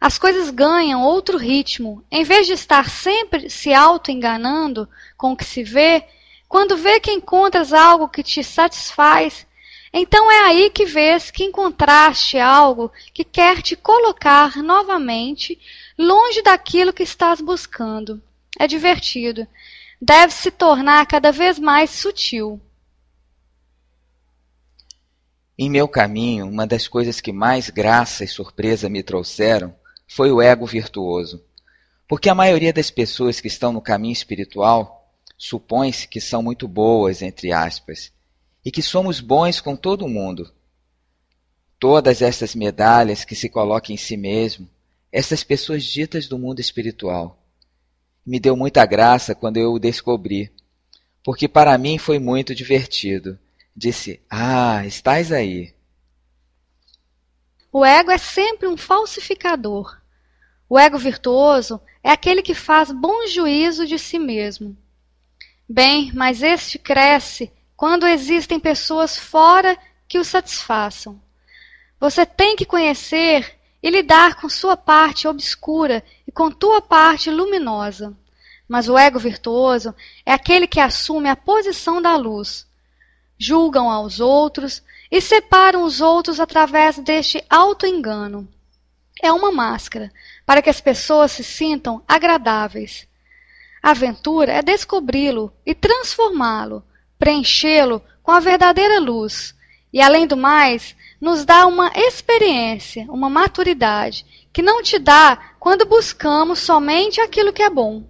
As 0.00 0.16
coisas 0.16 0.50
ganham 0.50 1.02
outro 1.02 1.36
ritmo. 1.36 2.04
Em 2.12 2.22
vez 2.22 2.46
de 2.46 2.52
estar 2.52 2.88
sempre 2.88 3.50
se 3.50 3.74
auto-enganando 3.74 4.88
com 5.16 5.32
o 5.32 5.36
que 5.36 5.44
se 5.44 5.64
vê, 5.64 6.06
quando 6.48 6.76
vê 6.76 7.00
que 7.00 7.10
encontras 7.10 7.72
algo 7.72 8.08
que 8.08 8.22
te 8.22 8.44
satisfaz, 8.44 9.44
então 9.92 10.30
é 10.30 10.44
aí 10.44 10.70
que 10.70 10.84
vês 10.84 11.32
que 11.32 11.42
encontraste 11.42 12.38
algo 12.38 12.92
que 13.12 13.24
quer 13.24 13.60
te 13.60 13.74
colocar 13.74 14.62
novamente 14.62 15.58
longe 15.98 16.40
daquilo 16.40 16.92
que 16.92 17.02
estás 17.02 17.40
buscando. 17.40 18.22
É 18.56 18.68
divertido. 18.68 19.44
Deve 20.06 20.34
se 20.34 20.50
tornar 20.50 21.06
cada 21.06 21.32
vez 21.32 21.58
mais 21.58 21.88
sutil. 21.88 22.60
Em 25.56 25.70
meu 25.70 25.88
caminho, 25.88 26.46
uma 26.46 26.66
das 26.66 26.86
coisas 26.86 27.22
que 27.22 27.32
mais 27.32 27.70
graça 27.70 28.22
e 28.22 28.28
surpresa 28.28 28.90
me 28.90 29.02
trouxeram 29.02 29.74
foi 30.06 30.30
o 30.30 30.42
ego 30.42 30.66
virtuoso. 30.66 31.42
Porque 32.06 32.28
a 32.28 32.34
maioria 32.34 32.70
das 32.70 32.90
pessoas 32.90 33.40
que 33.40 33.48
estão 33.48 33.72
no 33.72 33.80
caminho 33.80 34.12
espiritual 34.12 35.10
supõe-se 35.38 36.06
que 36.06 36.20
são 36.20 36.42
muito 36.42 36.68
boas, 36.68 37.22
entre 37.22 37.50
aspas, 37.50 38.12
e 38.62 38.70
que 38.70 38.82
somos 38.82 39.20
bons 39.20 39.58
com 39.58 39.74
todo 39.74 40.06
mundo. 40.06 40.52
Todas 41.78 42.20
essas 42.20 42.54
medalhas 42.54 43.24
que 43.24 43.34
se 43.34 43.48
colocam 43.48 43.94
em 43.94 43.96
si 43.96 44.18
mesmo, 44.18 44.68
essas 45.10 45.42
pessoas 45.42 45.82
ditas 45.82 46.28
do 46.28 46.38
mundo 46.38 46.60
espiritual. 46.60 47.42
Me 48.26 48.40
deu 48.40 48.56
muita 48.56 48.84
graça 48.86 49.34
quando 49.34 49.56
eu 49.56 49.72
o 49.72 49.78
descobri, 49.78 50.50
porque 51.22 51.46
para 51.46 51.76
mim 51.78 51.98
foi 51.98 52.18
muito 52.18 52.54
divertido 52.54 53.38
Disse: 53.76 54.20
Ah, 54.30 54.86
estás 54.86 55.32
aí. 55.32 55.74
O 57.72 57.84
ego 57.84 58.10
é 58.10 58.18
sempre 58.18 58.68
um 58.68 58.76
falsificador. 58.76 60.00
O 60.68 60.78
ego 60.78 60.96
virtuoso 60.96 61.80
é 62.02 62.10
aquele 62.10 62.40
que 62.40 62.54
faz 62.54 62.92
bom 62.92 63.26
juízo 63.26 63.84
de 63.84 63.98
si 63.98 64.18
mesmo. 64.18 64.76
Bem, 65.68 66.12
mas 66.14 66.42
este 66.42 66.78
cresce 66.78 67.50
quando 67.76 68.06
existem 68.06 68.60
pessoas 68.60 69.18
fora 69.18 69.76
que 70.06 70.18
o 70.18 70.24
satisfaçam. 70.24 71.20
Você 71.98 72.24
tem 72.24 72.54
que 72.54 72.64
conhecer 72.64 73.58
e 73.84 73.90
lidar 73.90 74.36
com 74.36 74.48
sua 74.48 74.78
parte 74.78 75.28
obscura 75.28 76.02
e 76.26 76.32
com 76.32 76.50
tua 76.50 76.80
parte 76.80 77.30
luminosa. 77.30 78.16
Mas 78.66 78.88
o 78.88 78.96
ego 78.96 79.18
virtuoso 79.18 79.94
é 80.24 80.32
aquele 80.32 80.66
que 80.66 80.80
assume 80.80 81.28
a 81.28 81.36
posição 81.36 82.00
da 82.00 82.16
luz, 82.16 82.66
julgam 83.36 83.90
aos 83.90 84.20
outros 84.20 84.82
e 85.10 85.20
separam 85.20 85.82
os 85.84 86.00
outros 86.00 86.40
através 86.40 86.96
deste 86.98 87.44
auto-engano. 87.50 88.48
É 89.22 89.30
uma 89.30 89.52
máscara 89.52 90.10
para 90.46 90.62
que 90.62 90.70
as 90.70 90.80
pessoas 90.80 91.32
se 91.32 91.44
sintam 91.44 92.02
agradáveis. 92.08 93.06
A 93.82 93.90
aventura 93.90 94.50
é 94.50 94.62
descobri-lo 94.62 95.52
e 95.66 95.74
transformá-lo, 95.74 96.82
preenchê-lo 97.18 98.02
com 98.22 98.32
a 98.32 98.40
verdadeira 98.40 98.98
luz 98.98 99.54
e, 99.92 100.00
além 100.00 100.26
do 100.26 100.38
mais, 100.38 100.96
nos 101.24 101.46
dá 101.46 101.66
uma 101.66 101.90
experiência, 101.96 103.06
uma 103.08 103.30
maturidade 103.30 104.26
que 104.52 104.60
não 104.60 104.82
te 104.82 104.98
dá 104.98 105.54
quando 105.58 105.86
buscamos 105.86 106.58
somente 106.58 107.18
aquilo 107.18 107.50
que 107.50 107.62
é 107.62 107.70
bom. 107.70 108.04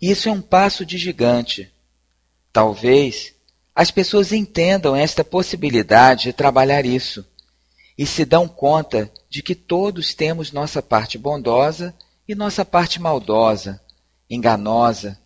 Isso 0.00 0.30
é 0.30 0.32
um 0.32 0.40
passo 0.40 0.84
de 0.86 0.96
gigante. 0.96 1.70
Talvez 2.50 3.34
as 3.74 3.90
pessoas 3.90 4.32
entendam 4.32 4.96
esta 4.96 5.22
possibilidade 5.22 6.24
de 6.24 6.32
trabalhar 6.32 6.86
isso 6.86 7.24
e 7.98 8.06
se 8.06 8.24
dão 8.24 8.48
conta 8.48 9.12
de 9.28 9.42
que 9.42 9.54
todos 9.54 10.14
temos 10.14 10.52
nossa 10.52 10.80
parte 10.80 11.18
bondosa 11.18 11.94
e 12.26 12.34
nossa 12.34 12.64
parte 12.64 12.98
maldosa, 12.98 13.78
enganosa, 14.28 15.18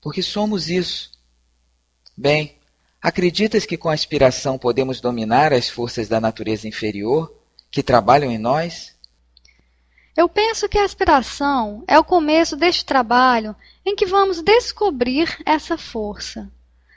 porque 0.00 0.22
somos 0.22 0.70
isso. 0.70 1.10
Bem, 2.16 2.54
acreditas 3.04 3.66
que 3.66 3.76
com 3.76 3.90
a 3.90 3.92
aspiração 3.92 4.56
podemos 4.56 4.98
dominar 4.98 5.52
as 5.52 5.68
forças 5.68 6.08
da 6.08 6.18
natureza 6.18 6.66
inferior 6.66 7.30
que 7.70 7.82
trabalham 7.82 8.32
em 8.32 8.38
nós? 8.38 8.96
Eu 10.16 10.26
penso 10.26 10.66
que 10.70 10.78
a 10.78 10.84
aspiração 10.84 11.84
é 11.86 11.98
o 11.98 12.04
começo 12.04 12.56
deste 12.56 12.82
trabalho 12.82 13.54
em 13.84 13.94
que 13.94 14.06
vamos 14.06 14.40
descobrir 14.40 15.38
essa 15.44 15.76
força. 15.76 16.50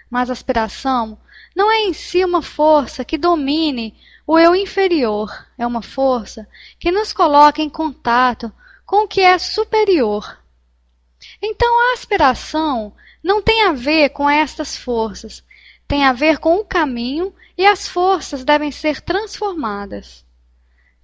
Mas 0.09 0.29
a 0.29 0.33
aspiração 0.33 1.19
não 1.53 1.69
é 1.69 1.79
em 1.81 1.91
si 1.91 2.23
uma 2.23 2.41
força 2.41 3.03
que 3.03 3.17
domine 3.17 3.93
o 4.25 4.39
eu 4.39 4.55
inferior, 4.55 5.29
é 5.57 5.67
uma 5.67 5.81
força 5.81 6.47
que 6.79 6.89
nos 6.89 7.11
coloca 7.11 7.61
em 7.61 7.69
contato 7.69 8.49
com 8.85 9.03
o 9.03 9.07
que 9.09 9.19
é 9.19 9.37
superior. 9.37 10.37
Então 11.41 11.89
a 11.89 11.93
aspiração 11.95 12.93
não 13.21 13.41
tem 13.41 13.63
a 13.63 13.73
ver 13.73 14.11
com 14.11 14.29
estas 14.29 14.77
forças, 14.77 15.43
tem 15.87 16.03
a 16.03 16.13
ver 16.13 16.37
com 16.37 16.57
o 16.57 16.65
caminho 16.65 17.33
e 17.57 17.65
as 17.65 17.87
forças 17.87 18.43
devem 18.43 18.71
ser 18.71 19.01
transformadas. 19.01 20.25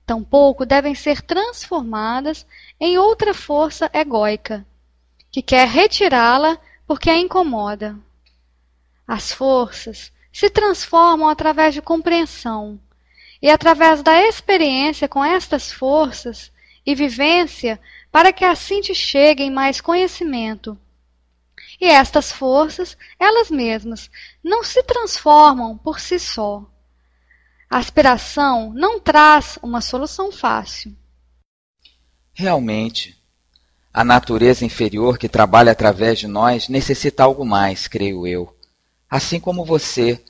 Tampouco 0.06 0.66
devem 0.66 0.94
ser 0.94 1.22
transformadas 1.22 2.46
em 2.80 2.98
outra 2.98 3.34
força 3.34 3.90
egóica, 3.94 4.66
que 5.32 5.42
quer 5.42 5.68
retirá-la 5.68 6.58
porque 6.86 7.10
a 7.10 7.18
incomoda. 7.18 7.98
As 9.08 9.32
forças 9.32 10.12
se 10.32 10.50
transformam 10.50 11.30
através 11.30 11.74
de 11.74 11.82
compreensão, 11.82 12.80
e 13.42 13.50
através 13.50 14.02
da 14.02 14.22
experiência 14.22 15.08
com 15.08 15.24
estas 15.24 15.72
forças 15.72 16.52
e 16.86 16.96
vivência 16.96 17.80
para 18.12 18.32
que 18.32 18.46
assim 18.46 18.80
te 18.80 18.96
cheguem 18.96 19.52
mais 19.52 19.82
conhecimento. 19.82 20.78
E 21.80 21.86
estas 21.86 22.32
forças, 22.32 22.98
elas 23.20 23.50
mesmas, 23.50 24.10
não 24.44 24.64
se 24.64 24.82
transformam 24.84 25.78
por 25.78 26.00
si 26.00 26.20
só. 26.20 26.66
A 27.70 27.78
aspiração 27.78 28.72
não 28.74 29.00
traz 29.00 29.58
uma 29.62 29.82
solução 29.82 30.32
fácil. 30.32 30.96
Realmente, 32.34 33.18
a 33.94 34.04
natureza 34.04 34.66
inferior 34.66 35.18
que 35.18 35.30
trabalha 35.30 35.72
através 35.72 36.20
de 36.20 36.28
nós 36.28 36.68
necessita 36.68 37.24
algo 37.24 37.46
mais, 37.46 37.88
creio 37.88 38.26
eu. 38.28 38.56
Assim 39.10 39.40
como 39.40 39.66
você, 39.66 40.24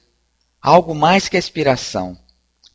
algo 0.62 0.94
mais 0.94 1.30
que 1.30 1.38
aspiração, 1.38 2.18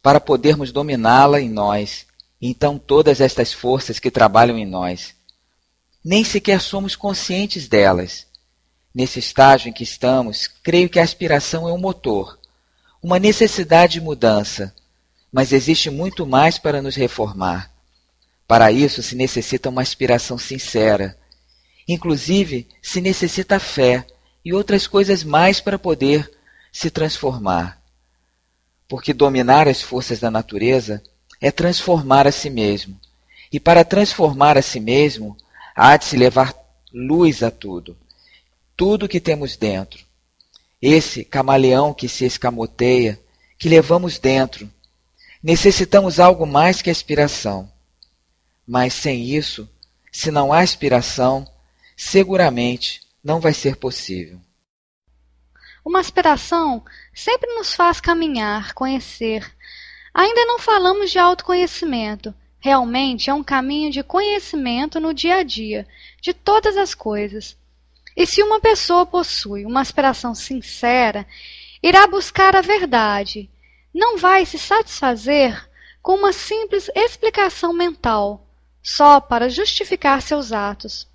para 0.03 0.21
podermos 0.21 0.73
dominá-la 0.73 1.41
em 1.41 1.49
nós 1.49 2.09
então 2.41 2.79
todas 2.79 3.21
estas 3.21 3.53
forças 3.53 3.99
que 3.99 4.11
trabalham 4.11 4.57
em 4.59 4.67
nós. 4.67 5.15
Nem 6.05 6.23
sequer 6.23 6.61
somos 6.61 6.95
conscientes 6.95 7.69
delas. 7.69 8.27
Nesse 8.99 9.21
estágio 9.21 9.69
em 9.69 9.73
que 9.73 9.85
estamos, 9.85 10.49
creio 10.61 10.89
que 10.89 10.99
a 10.99 11.05
aspiração 11.05 11.69
é 11.69 11.73
um 11.73 11.79
motor, 11.79 12.37
uma 13.01 13.17
necessidade 13.17 13.93
de 13.93 14.01
mudança, 14.01 14.75
mas 15.31 15.53
existe 15.53 15.89
muito 15.89 16.27
mais 16.27 16.59
para 16.59 16.83
nos 16.83 16.97
reformar. 16.97 17.71
Para 18.45 18.73
isso 18.73 19.01
se 19.01 19.15
necessita 19.15 19.69
uma 19.69 19.83
aspiração 19.83 20.37
sincera. 20.37 21.17
Inclusive, 21.87 22.67
se 22.83 23.01
necessita 23.01 23.61
fé 23.61 24.05
e 24.45 24.53
outras 24.53 24.89
coisas 24.89 25.23
mais 25.23 25.61
para 25.61 25.79
poder 25.79 26.29
se 26.73 26.91
transformar. 26.91 27.81
Porque 28.89 29.13
dominar 29.13 29.69
as 29.69 29.81
forças 29.81 30.19
da 30.19 30.29
natureza 30.29 31.01
é 31.41 31.53
transformar 31.53 32.27
a 32.27 32.33
si 32.33 32.51
mesmo. 32.51 32.99
E 33.53 33.61
para 33.61 33.85
transformar 33.85 34.59
a 34.59 34.63
si 34.63 34.81
mesmo, 34.81 35.37
há 35.73 35.97
de 35.97 36.05
se 36.05 36.17
levar 36.17 36.53
luz 36.93 37.45
a 37.45 37.51
tudo, 37.53 37.97
tudo 38.79 39.09
que 39.09 39.21
temos 39.21 39.57
dentro. 39.57 40.07
Esse 40.81 41.25
camaleão 41.25 41.93
que 41.93 42.09
se 42.09 42.25
escamoteia, 42.25 43.21
que 43.59 43.69
levamos 43.69 44.19
dentro. 44.19 44.73
Necessitamos 45.43 46.21
algo 46.21 46.47
mais 46.47 46.81
que 46.81 46.89
aspiração. 46.89 47.71
Mas 48.65 48.95
sem 48.95 49.25
isso, 49.25 49.69
se 50.13 50.31
não 50.31 50.53
há 50.53 50.61
aspiração, 50.61 51.47
seguramente 51.97 53.03
não 53.23 53.41
vai 53.41 53.53
ser 53.53 53.75
possível. 53.77 54.41
Uma 55.85 55.99
aspiração 55.99 56.85
sempre 57.13 57.53
nos 57.55 57.75
faz 57.75 58.01
caminhar, 58.01 58.75
conhecer, 58.75 59.53
Ainda 60.15 60.45
não 60.47 60.59
falamos 60.59 61.11
de 61.11 61.19
autoconhecimento. 61.19 62.35
Realmente 62.61 63.31
é 63.31 63.35
um 63.35 63.45
caminho 63.45 63.91
de 63.91 64.03
conhecimento 64.03 64.99
no 64.99 65.15
dia 65.15 65.37
a 65.37 65.43
dia, 65.43 65.87
de 66.21 66.35
todas 66.35 66.77
as 66.77 66.95
coisas. 66.95 67.57
E 68.19 68.27
se 68.27 68.43
uma 68.43 68.59
pessoa 68.59 69.07
possui 69.07 69.65
uma 69.65 69.81
aspiração 69.81 70.35
sincera, 70.35 71.25
irá 71.81 72.05
buscar 72.09 72.57
a 72.57 72.61
verdade. 72.61 73.49
Não 73.95 74.19
vai 74.19 74.45
se 74.45 74.59
satisfazer 74.59 75.71
com 76.03 76.17
uma 76.17 76.33
simples 76.33 76.91
explicação 76.97 77.73
mental, 77.73 78.45
só 78.83 79.21
para 79.21 79.49
justificar 79.49 80.21
seus 80.21 80.51
atos. 80.51 81.07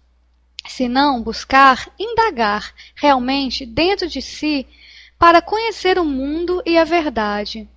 Se 0.65 0.87
não 0.87 1.21
buscar 1.21 1.89
indagar 1.99 2.73
realmente 2.95 3.65
dentro 3.65 4.07
de 4.07 4.21
si 4.21 4.65
para 5.19 5.41
conhecer 5.41 5.99
o 5.99 6.05
mundo 6.05 6.63
e 6.65 6.77
a 6.77 6.85
verdade. 6.85 7.67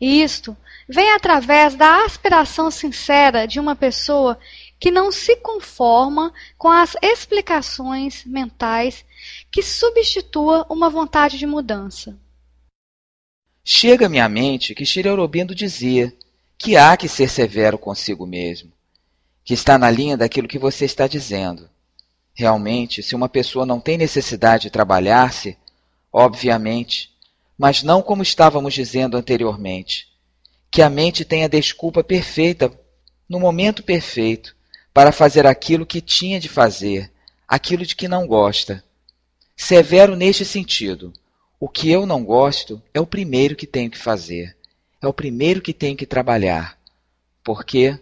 E 0.00 0.22
isto 0.22 0.56
vem 0.88 1.10
através 1.10 1.74
da 1.74 2.04
aspiração 2.04 2.70
sincera 2.70 3.46
de 3.46 3.58
uma 3.58 3.74
pessoa 3.74 4.38
que 4.84 4.90
não 4.90 5.10
se 5.10 5.34
conforma 5.36 6.30
com 6.58 6.68
as 6.68 6.94
explicações 7.00 8.22
mentais 8.26 9.02
que 9.50 9.62
substitua 9.62 10.66
uma 10.68 10.90
vontade 10.90 11.38
de 11.38 11.46
mudança. 11.46 12.14
Chega-me 13.64 14.20
à 14.20 14.28
mente 14.28 14.74
que 14.74 14.84
Shri 14.84 15.08
Aurobindo 15.08 15.54
dizia 15.54 16.14
que 16.58 16.76
há 16.76 16.98
que 16.98 17.08
ser 17.08 17.30
severo 17.30 17.78
consigo 17.78 18.26
mesmo, 18.26 18.70
que 19.42 19.54
está 19.54 19.78
na 19.78 19.90
linha 19.90 20.18
daquilo 20.18 20.46
que 20.46 20.58
você 20.58 20.84
está 20.84 21.06
dizendo. 21.06 21.70
Realmente, 22.34 23.02
se 23.02 23.14
uma 23.14 23.26
pessoa 23.26 23.64
não 23.64 23.80
tem 23.80 23.96
necessidade 23.96 24.64
de 24.64 24.70
trabalhar-se, 24.70 25.56
obviamente, 26.12 27.10
mas 27.56 27.82
não 27.82 28.02
como 28.02 28.22
estávamos 28.22 28.74
dizendo 28.74 29.16
anteriormente. 29.16 30.08
Que 30.70 30.82
a 30.82 30.90
mente 30.90 31.24
tenha 31.24 31.48
desculpa 31.48 32.04
perfeita, 32.04 32.70
no 33.26 33.40
momento 33.40 33.82
perfeito, 33.82 34.53
para 34.94 35.12
fazer 35.12 35.46
aquilo 35.46 35.84
que 35.84 36.00
tinha 36.00 36.40
de 36.40 36.48
fazer, 36.48 37.12
aquilo 37.46 37.84
de 37.84 37.94
que 37.94 38.08
não 38.08 38.26
gosta. 38.26 38.82
Severo 39.56 40.16
neste 40.16 40.44
sentido. 40.44 41.12
O 41.60 41.68
que 41.68 41.90
eu 41.90 42.06
não 42.06 42.24
gosto 42.24 42.80
é 42.94 43.00
o 43.00 43.06
primeiro 43.06 43.56
que 43.56 43.66
tenho 43.66 43.90
que 43.90 43.98
fazer. 43.98 44.56
É 45.02 45.06
o 45.06 45.12
primeiro 45.12 45.60
que 45.60 45.74
tenho 45.74 45.96
que 45.96 46.06
trabalhar. 46.06 46.78
Por 47.42 47.64
quê? 47.64 47.98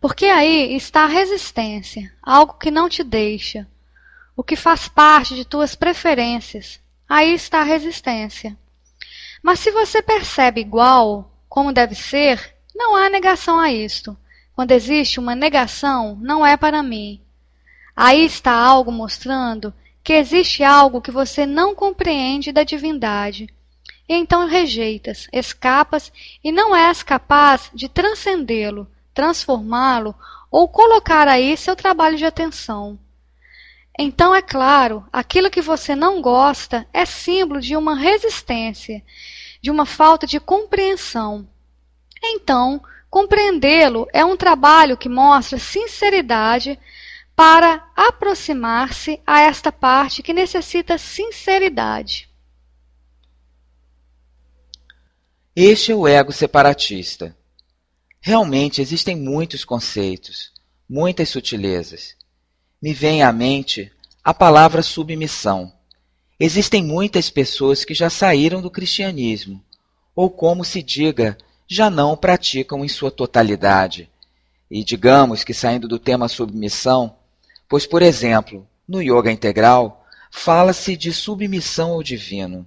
Porque 0.00 0.26
aí 0.26 0.74
está 0.74 1.04
a 1.04 1.08
resistência, 1.08 2.10
algo 2.22 2.54
que 2.54 2.70
não 2.70 2.88
te 2.88 3.02
deixa, 3.02 3.66
o 4.36 4.42
que 4.42 4.56
faz 4.56 4.86
parte 4.86 5.34
de 5.34 5.44
tuas 5.44 5.74
preferências, 5.74 6.80
Aí 7.08 7.34
está 7.34 7.60
a 7.60 7.64
resistência. 7.64 8.56
Mas 9.42 9.60
se 9.60 9.70
você 9.70 10.02
percebe 10.02 10.60
igual, 10.60 11.30
como 11.48 11.72
deve 11.72 11.94
ser, 11.94 12.56
não 12.74 12.96
há 12.96 13.10
negação 13.10 13.58
a 13.58 13.70
isto. 13.70 14.16
Quando 14.54 14.72
existe 14.72 15.18
uma 15.18 15.34
negação, 15.34 16.16
não 16.20 16.46
é 16.46 16.56
para 16.56 16.82
mim. 16.82 17.20
Aí 17.96 18.24
está 18.24 18.52
algo 18.52 18.92
mostrando 18.92 19.72
que 20.02 20.12
existe 20.12 20.62
algo 20.62 21.00
que 21.00 21.10
você 21.10 21.46
não 21.46 21.74
compreende 21.74 22.52
da 22.52 22.62
divindade. 22.62 23.48
E 24.08 24.14
então 24.14 24.46
rejeitas, 24.46 25.28
escapas 25.32 26.12
e 26.42 26.52
não 26.52 26.76
és 26.76 27.02
capaz 27.02 27.70
de 27.72 27.88
transcendê-lo, 27.88 28.86
transformá-lo 29.14 30.14
ou 30.50 30.68
colocar 30.68 31.26
aí 31.26 31.56
seu 31.56 31.74
trabalho 31.74 32.16
de 32.16 32.24
atenção. 32.24 32.98
Então, 33.98 34.34
é 34.34 34.42
claro, 34.42 35.06
aquilo 35.12 35.50
que 35.50 35.60
você 35.60 35.94
não 35.94 36.20
gosta 36.20 36.86
é 36.92 37.04
símbolo 37.04 37.60
de 37.60 37.76
uma 37.76 37.94
resistência, 37.94 39.02
de 39.62 39.70
uma 39.70 39.86
falta 39.86 40.26
de 40.26 40.40
compreensão. 40.40 41.48
Então, 42.22 42.82
compreendê-lo 43.14 44.08
é 44.12 44.24
um 44.24 44.36
trabalho 44.36 44.96
que 44.96 45.08
mostra 45.08 45.56
sinceridade 45.56 46.76
para 47.36 47.88
aproximar-se 47.94 49.20
a 49.24 49.40
esta 49.40 49.70
parte 49.70 50.20
que 50.20 50.32
necessita 50.32 50.98
sinceridade. 50.98 52.28
Este 55.54 55.92
é 55.92 55.94
o 55.94 56.08
ego 56.08 56.32
separatista. 56.32 57.36
Realmente 58.20 58.82
existem 58.82 59.14
muitos 59.14 59.64
conceitos, 59.64 60.52
muitas 60.90 61.28
sutilezas 61.28 62.16
me 62.82 62.92
vem 62.92 63.22
à 63.22 63.32
mente 63.32 63.92
a 64.24 64.34
palavra 64.34 64.82
submissão. 64.82 65.72
Existem 66.38 66.82
muitas 66.82 67.30
pessoas 67.30 67.84
que 67.84 67.94
já 67.94 68.10
saíram 68.10 68.60
do 68.60 68.72
cristianismo, 68.72 69.64
ou 70.16 70.28
como 70.28 70.64
se 70.64 70.82
diga, 70.82 71.38
já 71.66 71.90
não 71.90 72.12
o 72.12 72.16
praticam 72.16 72.84
em 72.84 72.88
sua 72.88 73.10
totalidade. 73.10 74.10
E 74.70 74.82
digamos 74.84 75.44
que 75.44 75.54
saindo 75.54 75.86
do 75.86 75.98
tema 75.98 76.28
submissão, 76.28 77.16
pois, 77.68 77.86
por 77.86 78.02
exemplo, 78.02 78.66
no 78.86 79.00
yoga 79.00 79.30
integral, 79.30 80.04
fala-se 80.30 80.96
de 80.96 81.12
submissão 81.12 81.92
ao 81.92 82.02
divino. 82.02 82.66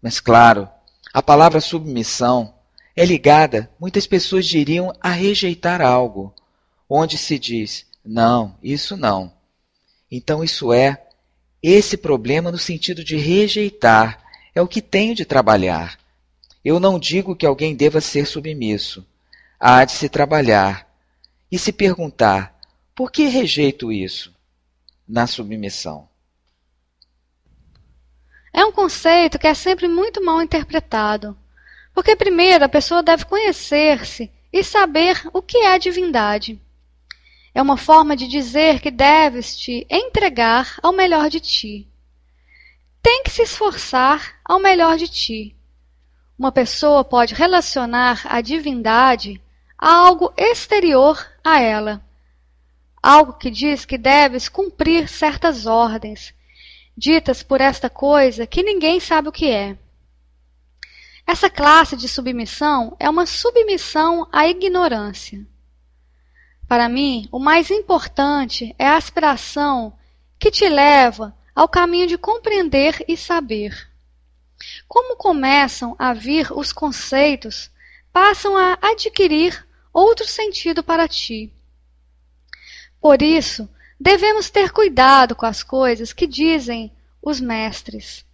Mas, 0.00 0.20
claro, 0.20 0.68
a 1.12 1.22
palavra 1.22 1.60
submissão 1.60 2.54
é 2.96 3.04
ligada, 3.04 3.70
muitas 3.78 4.06
pessoas 4.06 4.46
diriam, 4.46 4.92
a 5.00 5.10
rejeitar 5.10 5.80
algo, 5.80 6.34
onde 6.88 7.18
se 7.18 7.38
diz: 7.38 7.86
não, 8.04 8.56
isso 8.62 8.96
não. 8.96 9.32
Então, 10.10 10.42
isso 10.42 10.72
é 10.72 11.06
esse 11.62 11.96
problema 11.96 12.50
no 12.50 12.58
sentido 12.58 13.04
de 13.04 13.16
rejeitar, 13.16 14.22
é 14.54 14.62
o 14.62 14.68
que 14.68 14.80
tenho 14.80 15.14
de 15.14 15.24
trabalhar. 15.24 15.99
Eu 16.64 16.78
não 16.78 16.98
digo 16.98 17.34
que 17.34 17.46
alguém 17.46 17.74
deva 17.74 18.00
ser 18.00 18.26
submisso. 18.26 19.06
Há 19.58 19.84
de 19.84 19.92
se 19.92 20.08
trabalhar 20.08 20.88
e 21.50 21.58
se 21.58 21.72
perguntar: 21.72 22.58
por 22.94 23.10
que 23.10 23.24
rejeito 23.26 23.90
isso? 23.92 24.34
Na 25.08 25.26
submissão. 25.26 26.08
é 28.52 28.64
um 28.64 28.72
conceito 28.72 29.38
que 29.38 29.46
é 29.46 29.54
sempre 29.54 29.88
muito 29.88 30.22
mal 30.22 30.42
interpretado. 30.42 31.36
Porque, 31.94 32.14
primeiro, 32.14 32.64
a 32.64 32.68
pessoa 32.68 33.02
deve 33.02 33.24
conhecer-se 33.24 34.30
e 34.52 34.62
saber 34.62 35.20
o 35.32 35.42
que 35.42 35.58
é 35.58 35.72
a 35.72 35.78
divindade. 35.78 36.60
É 37.54 37.60
uma 37.60 37.76
forma 37.76 38.16
de 38.16 38.28
dizer 38.28 38.80
que 38.80 38.90
deves 38.90 39.56
te 39.56 39.86
entregar 39.90 40.76
ao 40.82 40.92
melhor 40.92 41.28
de 41.28 41.40
ti. 41.40 41.88
Tem 43.02 43.22
que 43.22 43.30
se 43.30 43.42
esforçar 43.42 44.40
ao 44.44 44.60
melhor 44.60 44.96
de 44.96 45.08
ti. 45.08 45.56
Uma 46.40 46.50
pessoa 46.50 47.04
pode 47.04 47.34
relacionar 47.34 48.22
a 48.24 48.40
divindade 48.40 49.42
a 49.76 49.92
algo 49.94 50.32
exterior 50.38 51.22
a 51.44 51.60
ela. 51.60 52.02
Algo 53.02 53.34
que 53.34 53.50
diz 53.50 53.84
que 53.84 53.98
deves 53.98 54.48
cumprir 54.48 55.06
certas 55.06 55.66
ordens, 55.66 56.32
ditas 56.96 57.42
por 57.42 57.60
esta 57.60 57.90
coisa 57.90 58.46
que 58.46 58.62
ninguém 58.62 59.00
sabe 59.00 59.28
o 59.28 59.32
que 59.32 59.50
é. 59.50 59.76
Essa 61.26 61.50
classe 61.50 61.94
de 61.94 62.08
submissão 62.08 62.96
é 62.98 63.10
uma 63.10 63.26
submissão 63.26 64.26
à 64.32 64.48
ignorância. 64.48 65.46
Para 66.66 66.88
mim, 66.88 67.28
o 67.30 67.38
mais 67.38 67.70
importante 67.70 68.74
é 68.78 68.86
a 68.86 68.96
aspiração 68.96 69.92
que 70.38 70.50
te 70.50 70.66
leva 70.66 71.36
ao 71.54 71.68
caminho 71.68 72.06
de 72.06 72.16
compreender 72.16 73.04
e 73.06 73.14
saber. 73.14 73.89
Como 74.88 75.16
começam 75.16 75.94
a 75.98 76.12
vir 76.12 76.52
os 76.52 76.72
conceitos, 76.72 77.70
passam 78.12 78.56
a 78.56 78.78
adquirir 78.82 79.66
outro 79.92 80.26
sentido 80.26 80.82
para 80.82 81.08
ti. 81.08 81.52
Por 83.00 83.22
isso, 83.22 83.68
devemos 83.98 84.50
ter 84.50 84.70
cuidado 84.70 85.34
com 85.34 85.46
as 85.46 85.62
coisas 85.62 86.12
que 86.12 86.26
dizem 86.26 86.92
os 87.22 87.40
mestres, 87.40 88.24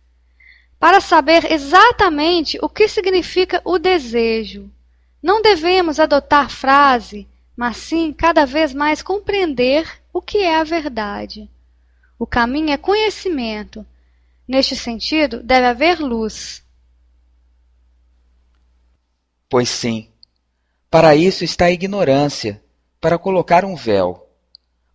para 0.79 1.01
saber 1.01 1.51
exatamente 1.51 2.59
o 2.63 2.69
que 2.69 2.89
significa 2.89 3.61
o 3.65 3.79
desejo. 3.79 4.71
Não 5.23 5.43
devemos 5.43 5.99
adotar 5.99 6.51
frase, 6.51 7.27
mas 7.57 7.79
sim 7.79 8.13
cada 8.13 8.45
vez 8.45 8.75
mais 8.75 9.03
compreender 9.03 9.89
o 10.13 10.21
que 10.21 10.39
é 10.39 10.57
a 10.57 10.65
verdade. 10.65 11.51
O 12.19 12.27
caminho 12.27 12.71
é 12.71 12.77
conhecimento. 12.77 13.85
Neste 14.47 14.77
sentido, 14.77 15.43
deve 15.43 15.67
haver 15.67 15.99
luz. 15.99 16.63
Pois 19.49 19.69
sim. 19.69 20.09
Para 20.91 21.17
isso 21.17 21.45
está 21.45 21.67
a 21.67 21.71
ignorância, 21.71 22.63
para 23.01 23.19
colocar 23.19 23.65
um 23.65 23.75
véu, 23.75 24.29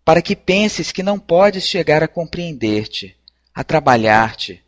para 0.04 0.22
que 0.22 0.36
penses 0.36 0.92
que 0.92 1.04
não 1.04 1.20
podes 1.20 1.66
chegar 1.66 2.02
a 2.02 2.08
compreender-te, 2.08 3.16
a 3.54 3.64
trabalhar-te. 3.64 4.64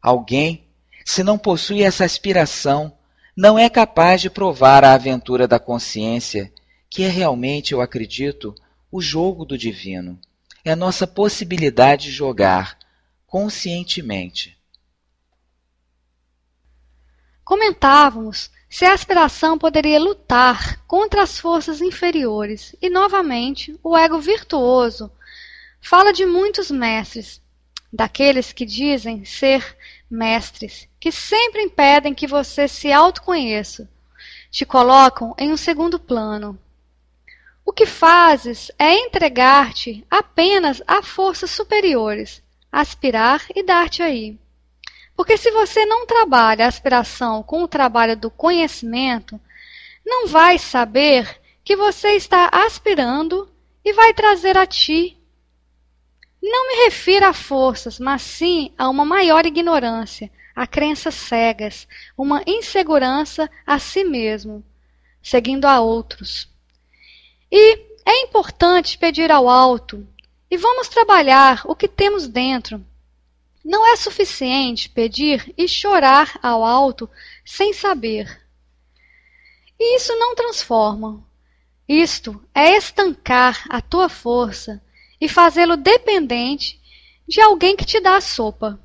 Alguém, 0.00 0.64
se 1.04 1.22
não 1.22 1.38
possui 1.38 1.82
essa 1.82 2.04
aspiração, 2.04 2.92
não 3.36 3.58
é 3.58 3.68
capaz 3.70 4.20
de 4.20 4.30
provar 4.30 4.84
a 4.84 4.94
aventura 4.94 5.46
da 5.46 5.58
consciência, 5.58 6.52
que 6.90 7.04
é 7.04 7.08
realmente, 7.08 7.72
eu 7.72 7.80
acredito, 7.80 8.54
o 8.90 9.00
jogo 9.00 9.44
do 9.44 9.56
divino. 9.56 10.18
É 10.64 10.72
a 10.72 10.76
nossa 10.76 11.06
possibilidade 11.06 12.04
de 12.04 12.10
jogar 12.12 12.78
conscientemente. 13.32 14.58
Comentávamos 17.42 18.50
se 18.68 18.84
a 18.84 18.92
aspiração 18.92 19.56
poderia 19.56 19.98
lutar 19.98 20.84
contra 20.84 21.22
as 21.22 21.40
forças 21.40 21.80
inferiores, 21.80 22.76
e 22.78 22.90
novamente 22.90 23.74
o 23.82 23.96
ego 23.96 24.18
virtuoso 24.18 25.10
fala 25.80 26.12
de 26.12 26.26
muitos 26.26 26.70
mestres, 26.70 27.40
daqueles 27.90 28.52
que 28.52 28.66
dizem 28.66 29.24
ser 29.24 29.78
mestres, 30.10 30.86
que 31.00 31.10
sempre 31.10 31.62
impedem 31.62 32.14
que 32.14 32.26
você 32.26 32.68
se 32.68 32.92
autoconheça, 32.92 33.90
te 34.50 34.66
colocam 34.66 35.34
em 35.38 35.50
um 35.50 35.56
segundo 35.56 35.98
plano. 35.98 36.60
O 37.64 37.72
que 37.72 37.86
fazes 37.86 38.70
é 38.78 38.92
entregar-te 38.92 40.06
apenas 40.10 40.82
a 40.86 41.02
forças 41.02 41.50
superiores, 41.50 42.41
aspirar 42.72 43.44
e 43.54 43.62
dar-te 43.62 44.02
aí. 44.02 44.38
Porque 45.14 45.36
se 45.36 45.50
você 45.50 45.84
não 45.84 46.06
trabalha 46.06 46.64
a 46.64 46.68
aspiração 46.68 47.42
com 47.42 47.62
o 47.62 47.68
trabalho 47.68 48.16
do 48.16 48.30
conhecimento, 48.30 49.38
não 50.04 50.26
vai 50.26 50.58
saber 50.58 51.40
que 51.62 51.76
você 51.76 52.16
está 52.16 52.48
aspirando 52.50 53.48
e 53.84 53.92
vai 53.92 54.14
trazer 54.14 54.56
a 54.56 54.66
ti 54.66 55.22
não 56.42 56.66
me 56.66 56.84
refiro 56.84 57.24
a 57.24 57.32
forças, 57.32 58.00
mas 58.00 58.22
sim 58.22 58.72
a 58.76 58.88
uma 58.88 59.04
maior 59.04 59.46
ignorância, 59.46 60.28
a 60.56 60.66
crenças 60.66 61.14
cegas, 61.14 61.86
uma 62.18 62.42
insegurança 62.44 63.48
a 63.64 63.78
si 63.78 64.02
mesmo, 64.02 64.64
seguindo 65.22 65.66
a 65.66 65.80
outros. 65.80 66.48
E 67.50 67.78
é 68.04 68.22
importante 68.22 68.98
pedir 68.98 69.30
ao 69.30 69.48
alto, 69.48 70.06
e 70.52 70.56
vamos 70.58 70.86
trabalhar 70.86 71.62
o 71.64 71.74
que 71.74 71.88
temos 71.88 72.28
dentro. 72.28 72.84
Não 73.64 73.90
é 73.90 73.96
suficiente 73.96 74.90
pedir 74.90 75.50
e 75.56 75.66
chorar 75.66 76.38
ao 76.42 76.62
alto 76.62 77.08
sem 77.42 77.72
saber. 77.72 78.38
E 79.80 79.96
isso 79.96 80.14
não 80.18 80.34
transforma. 80.34 81.26
Isto 81.88 82.38
é 82.54 82.76
estancar 82.76 83.64
a 83.70 83.80
tua 83.80 84.10
força 84.10 84.84
e 85.18 85.26
fazê-lo 85.26 85.74
dependente 85.74 86.78
de 87.26 87.40
alguém 87.40 87.74
que 87.74 87.86
te 87.86 87.98
dá 87.98 88.16
a 88.16 88.20
sopa. 88.20 88.78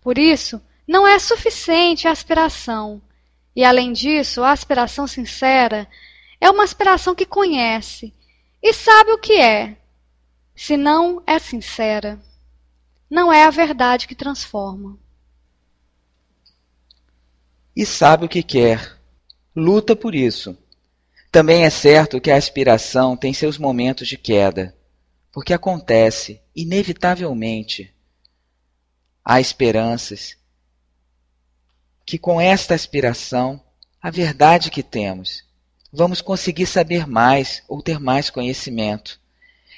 Por 0.00 0.18
isso, 0.18 0.60
não 0.84 1.06
é 1.06 1.16
suficiente 1.20 2.08
a 2.08 2.10
aspiração. 2.10 3.00
E 3.54 3.62
além 3.62 3.92
disso, 3.92 4.42
a 4.42 4.50
aspiração 4.50 5.06
sincera 5.06 5.88
é 6.40 6.50
uma 6.50 6.64
aspiração 6.64 7.14
que 7.14 7.24
conhece 7.24 8.12
e 8.60 8.72
sabe 8.72 9.12
o 9.12 9.18
que 9.18 9.34
é, 9.34 9.76
se 10.56 10.76
não 10.76 11.22
é 11.26 11.38
sincera. 11.38 12.18
Não 13.08 13.32
é 13.32 13.44
a 13.44 13.50
verdade 13.50 14.08
que 14.08 14.14
transforma. 14.14 14.98
E 17.74 17.86
sabe 17.86 18.24
o 18.24 18.28
que 18.28 18.42
quer. 18.42 18.98
Luta 19.54 19.94
por 19.94 20.14
isso. 20.14 20.56
Também 21.30 21.64
é 21.64 21.70
certo 21.70 22.20
que 22.20 22.30
a 22.30 22.36
aspiração 22.36 23.16
tem 23.16 23.32
seus 23.32 23.58
momentos 23.58 24.08
de 24.08 24.16
queda 24.16 24.74
porque 25.36 25.52
acontece, 25.52 26.40
inevitavelmente, 26.54 27.94
há 29.22 29.38
esperanças 29.38 30.34
que 32.06 32.18
com 32.18 32.40
esta 32.40 32.74
aspiração, 32.74 33.62
a 34.00 34.10
verdade 34.10 34.70
que 34.70 34.82
temos, 34.82 35.44
vamos 35.92 36.22
conseguir 36.22 36.64
saber 36.64 37.06
mais 37.06 37.62
ou 37.68 37.82
ter 37.82 38.00
mais 38.00 38.30
conhecimento. 38.30 39.20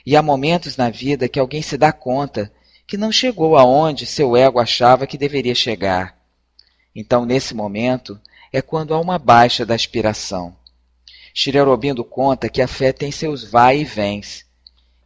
E 0.09 0.17
há 0.17 0.23
momentos 0.23 0.79
na 0.79 0.89
vida 0.89 1.29
que 1.29 1.39
alguém 1.39 1.61
se 1.61 1.77
dá 1.77 1.93
conta 1.93 2.51
que 2.87 2.97
não 2.97 3.13
chegou 3.13 3.59
aonde 3.59 4.07
seu 4.07 4.35
ego 4.35 4.59
achava 4.59 5.07
que 5.07 5.19
deveria 5.19 5.55
chegar. 5.55 6.17
Então, 6.97 7.27
nesse 7.27 7.53
momento, 7.53 8.19
é 8.51 8.63
quando 8.63 8.95
há 8.95 8.99
uma 8.99 9.19
baixa 9.19 9.67
da 9.67 9.75
aspiração. 9.75 10.57
Shri 11.35 11.59
Aurobindo 11.59 12.03
conta 12.03 12.49
que 12.49 12.63
a 12.63 12.67
fé 12.67 12.91
tem 12.91 13.13
seus 13.13 13.45
vai 13.45 13.81
e 13.81 13.85
vens, 13.85 14.47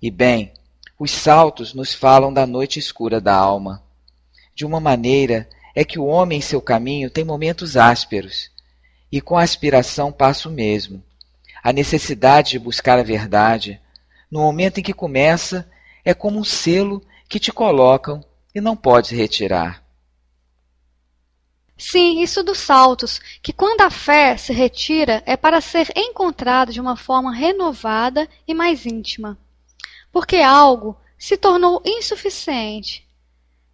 e 0.01 0.09
bem, 0.09 0.53
os 0.97 1.11
saltos 1.11 1.75
nos 1.75 1.93
falam 1.93 2.33
da 2.33 2.47
noite 2.47 2.79
escura 2.79 3.21
da 3.21 3.35
alma. 3.35 3.83
De 4.55 4.65
uma 4.65 4.79
maneira 4.79 5.49
é 5.75 5.85
que 5.85 5.99
o 5.99 6.07
homem 6.07 6.39
em 6.39 6.43
seu 6.43 6.63
caminho 6.63 7.11
tem 7.11 7.25
momentos 7.25 7.77
ásperos, 7.77 8.53
e 9.11 9.21
com 9.21 9.37
a 9.37 9.43
aspiração 9.43 10.13
passa 10.13 10.49
o 10.49 10.53
mesmo. 10.53 11.03
A 11.61 11.73
necessidade 11.73 12.53
de 12.53 12.61
buscar 12.61 13.01
a 13.01 13.03
verdade, 13.03 13.82
no 14.33 14.41
momento 14.41 14.79
em 14.79 14.83
que 14.83 14.93
começa, 14.93 15.71
é 16.05 16.13
como 16.13 16.41
um 16.41 16.45
selo 16.45 17.01
que 17.29 17.39
te 17.39 17.53
colocam 17.53 18.25
e 18.53 18.61
não 18.61 18.75
podes 18.75 19.13
retirar. 19.13 19.85
Sim, 21.79 22.21
isso 22.21 22.43
dos 22.43 22.59
saltos, 22.59 23.21
que 23.41 23.53
quando 23.53 23.83
a 23.83 23.91
fé 23.91 24.37
se 24.37 24.53
retira 24.53 25.23
é 25.27 25.37
para 25.37 25.61
ser 25.61 25.93
encontrado 25.95 26.73
de 26.73 26.81
uma 26.81 26.97
forma 26.97 27.33
renovada 27.33 28.29
e 28.49 28.53
mais 28.53 28.85
íntima 28.85 29.39
porque 30.13 30.37
algo 30.37 30.97
se 31.19 31.37
tornou 31.37 31.83
insuficiente. 31.85 33.09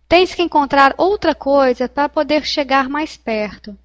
Tens 0.08 0.34
que 0.34 0.42
encontrar 0.42 0.94
outra 0.96 1.34
coisa 1.34 1.88
para 1.88 2.08
poder 2.08 2.46
chegar 2.46 2.88
mais 2.88 3.16
perto. 3.16 3.76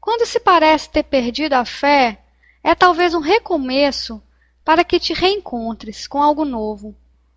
Quando 0.00 0.26
se 0.26 0.40
parece 0.40 0.90
ter 0.90 1.04
perdido 1.04 1.54
a 1.54 1.64
fé, 1.64 2.18
é 2.62 2.74
talvez 2.74 3.14
um 3.14 3.20
recomeço 3.20 4.20
para 4.66 4.82
que 4.82 4.98
te 4.98 5.14
reencontres 5.14 6.08
com 6.08 6.20
algo 6.20 6.44
novo, 6.44 6.92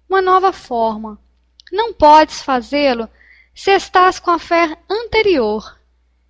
uma 0.10 0.20
nova 0.20 0.52
forma. 0.52 1.22
Não 1.72 1.94
podes 1.94 2.42
fazê-lo 2.42 3.08
se 3.54 3.70
estás 3.70 4.18
com 4.18 4.32
a 4.32 4.40
fé 4.40 4.76
anterior 4.90 5.80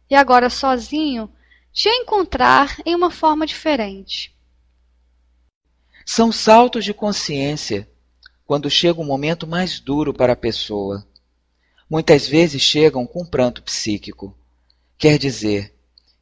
e 0.10 0.16
agora 0.16 0.50
sozinho 0.50 1.32
te 1.72 1.88
encontrar 1.88 2.76
em 2.86 2.94
uma 2.94 3.10
forma 3.10 3.48
diferente. 3.48 4.36
São 6.06 6.34
saltos 6.34 6.84
de 6.84 6.94
consciência 6.94 7.90
quando 8.46 8.70
chega 8.70 9.00
um 9.00 9.06
momento 9.06 9.48
mais 9.48 9.80
duro 9.80 10.14
para 10.14 10.34
a 10.34 10.36
pessoa. 10.36 11.08
muitas 11.90 12.28
vezes 12.28 12.62
chegam 12.62 13.08
com 13.08 13.26
pranto 13.26 13.64
psíquico. 13.64 14.38
Quer 14.98 15.18
dizer 15.18 15.74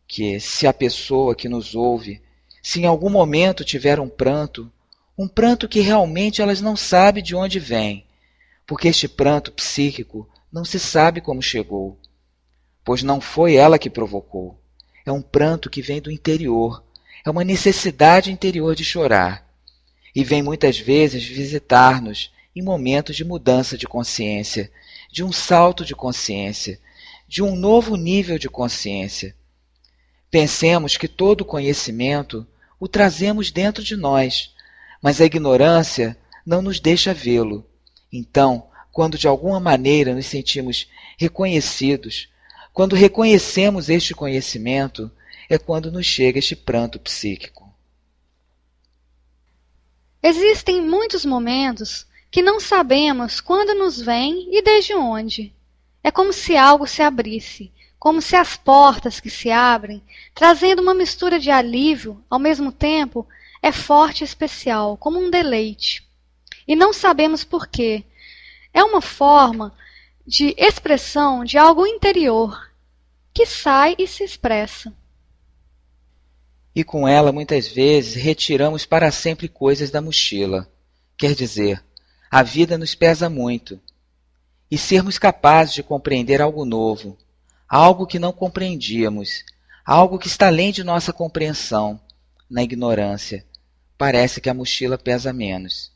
que, 0.07 0.39
se 0.39 0.67
a 0.67 0.71
pessoa 0.71 1.33
que 1.33 1.49
nos 1.49 1.73
ouve, 1.73 2.21
se 2.61 2.81
em 2.81 2.85
algum 2.85 3.09
momento 3.09 3.63
tiver 3.63 3.99
um 3.99 4.09
pranto, 4.09 4.71
um 5.17 5.27
pranto 5.27 5.67
que 5.67 5.79
realmente 5.79 6.41
elas 6.41 6.61
não 6.61 6.75
sabem 6.75 7.23
de 7.23 7.35
onde 7.35 7.59
vem, 7.59 8.05
porque 8.65 8.87
este 8.87 9.07
pranto 9.07 9.51
psíquico 9.51 10.29
não 10.51 10.63
se 10.63 10.79
sabe 10.79 11.21
como 11.21 11.41
chegou, 11.41 11.97
pois 12.83 13.03
não 13.03 13.19
foi 13.19 13.55
ela 13.55 13.79
que 13.79 13.89
provocou. 13.89 14.59
É 15.05 15.11
um 15.11 15.21
pranto 15.21 15.69
que 15.69 15.81
vem 15.81 16.01
do 16.01 16.11
interior, 16.11 16.83
é 17.25 17.29
uma 17.29 17.43
necessidade 17.43 18.31
interior 18.31 18.75
de 18.75 18.83
chorar. 18.83 19.45
E 20.15 20.23
vem 20.23 20.41
muitas 20.41 20.79
vezes 20.79 21.23
visitar-nos 21.23 22.31
em 22.55 22.61
momentos 22.61 23.15
de 23.15 23.23
mudança 23.23 23.77
de 23.77 23.87
consciência, 23.87 24.71
de 25.11 25.23
um 25.23 25.31
salto 25.31 25.85
de 25.85 25.95
consciência, 25.95 26.79
de 27.27 27.43
um 27.43 27.55
novo 27.55 27.95
nível 27.95 28.39
de 28.39 28.49
consciência. 28.49 29.35
Pensemos 30.29 30.97
que 30.97 31.07
todo 31.07 31.45
conhecimento 31.45 32.45
o 32.79 32.87
trazemos 32.87 33.51
dentro 33.51 33.83
de 33.83 33.95
nós, 33.95 34.53
mas 35.01 35.21
a 35.21 35.25
ignorância 35.25 36.17
não 36.45 36.61
nos 36.61 36.79
deixa 36.79 37.13
vê-lo. 37.13 37.65
Então, 38.11 38.67
quando 38.91 39.17
de 39.17 39.27
alguma 39.27 39.59
maneira 39.59 40.13
nos 40.13 40.25
sentimos 40.25 40.87
reconhecidos, 41.17 42.29
quando 42.73 42.95
reconhecemos 42.95 43.89
este 43.89 44.13
conhecimento, 44.13 45.11
é 45.49 45.57
quando 45.57 45.91
nos 45.91 46.05
chega 46.05 46.39
este 46.39 46.55
pranto 46.55 46.99
psíquico. 46.99 47.67
Existem 50.21 50.81
muitos 50.81 51.25
momentos 51.25 52.05
que 52.29 52.41
não 52.41 52.59
sabemos 52.59 53.39
quando 53.39 53.73
nos 53.73 54.01
vem 54.01 54.47
e 54.51 54.61
desde 54.61 54.93
onde. 54.93 55.53
É 56.03 56.11
como 56.11 56.33
se 56.33 56.55
algo 56.55 56.85
se 56.85 57.01
abrisse, 57.01 57.71
como 57.99 58.21
se 58.21 58.35
as 58.35 58.55
portas 58.55 59.19
que 59.19 59.29
se 59.29 59.49
abrem, 59.49 60.03
trazendo 60.33 60.81
uma 60.81 60.93
mistura 60.93 61.39
de 61.39 61.49
alívio, 61.49 62.23
ao 62.29 62.39
mesmo 62.39 62.71
tempo, 62.71 63.27
é 63.61 63.71
forte 63.71 64.21
e 64.21 64.23
especial, 64.23 64.97
como 64.97 65.19
um 65.19 65.29
deleite. 65.29 66.07
E 66.67 66.75
não 66.75 66.93
sabemos 66.93 67.43
por 67.43 67.67
quê. 67.67 68.03
É 68.73 68.83
uma 68.83 69.01
forma 69.01 69.73
de 70.25 70.53
expressão 70.57 71.43
de 71.43 71.57
algo 71.57 71.87
interior, 71.87 72.69
que 73.33 73.45
sai 73.45 73.95
e 73.97 74.07
se 74.07 74.23
expressa. 74.23 74.93
E 76.75 76.83
com 76.83 77.07
ela, 77.07 77.31
muitas 77.31 77.67
vezes, 77.67 78.13
retiramos 78.21 78.85
para 78.85 79.11
sempre 79.11 79.47
coisas 79.47 79.89
da 79.89 80.01
mochila. 80.01 80.69
Quer 81.17 81.33
dizer, 81.33 81.83
a 82.29 82.43
vida 82.43 82.77
nos 82.77 82.93
pesa 82.93 83.29
muito. 83.29 83.79
E 84.69 84.77
sermos 84.77 85.17
capazes 85.17 85.73
de 85.73 85.81
compreender 85.81 86.41
algo 86.41 86.65
novo, 86.65 87.17
algo 87.67 88.07
que 88.07 88.19
não 88.19 88.31
compreendíamos, 88.31 89.43
algo 89.85 90.17
que 90.17 90.27
está 90.27 90.47
além 90.47 90.71
de 90.71 90.83
nossa 90.83 91.11
compreensão, 91.11 91.99
na 92.49 92.63
ignorância, 92.63 93.45
parece 93.97 94.39
que 94.39 94.49
a 94.49 94.53
mochila 94.53 94.97
pesa 94.97 95.33
menos. 95.33 95.91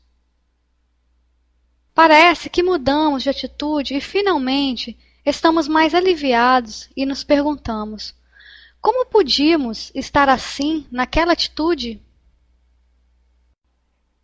Parece 1.94 2.48
que 2.48 2.62
mudamos 2.62 3.22
de 3.22 3.30
atitude 3.30 3.94
e 3.94 4.00
finalmente 4.00 4.96
estamos 5.24 5.68
mais 5.68 5.94
aliviados 5.94 6.88
e 6.96 7.04
nos 7.06 7.22
perguntamos: 7.22 8.14
como 8.80 9.06
podíamos 9.06 9.92
estar 9.94 10.28
assim 10.28 10.86
naquela 10.90 11.32
atitude? 11.32 12.02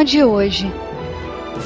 programa 0.00 0.04
de 0.04 0.24
hoje. 0.24 0.72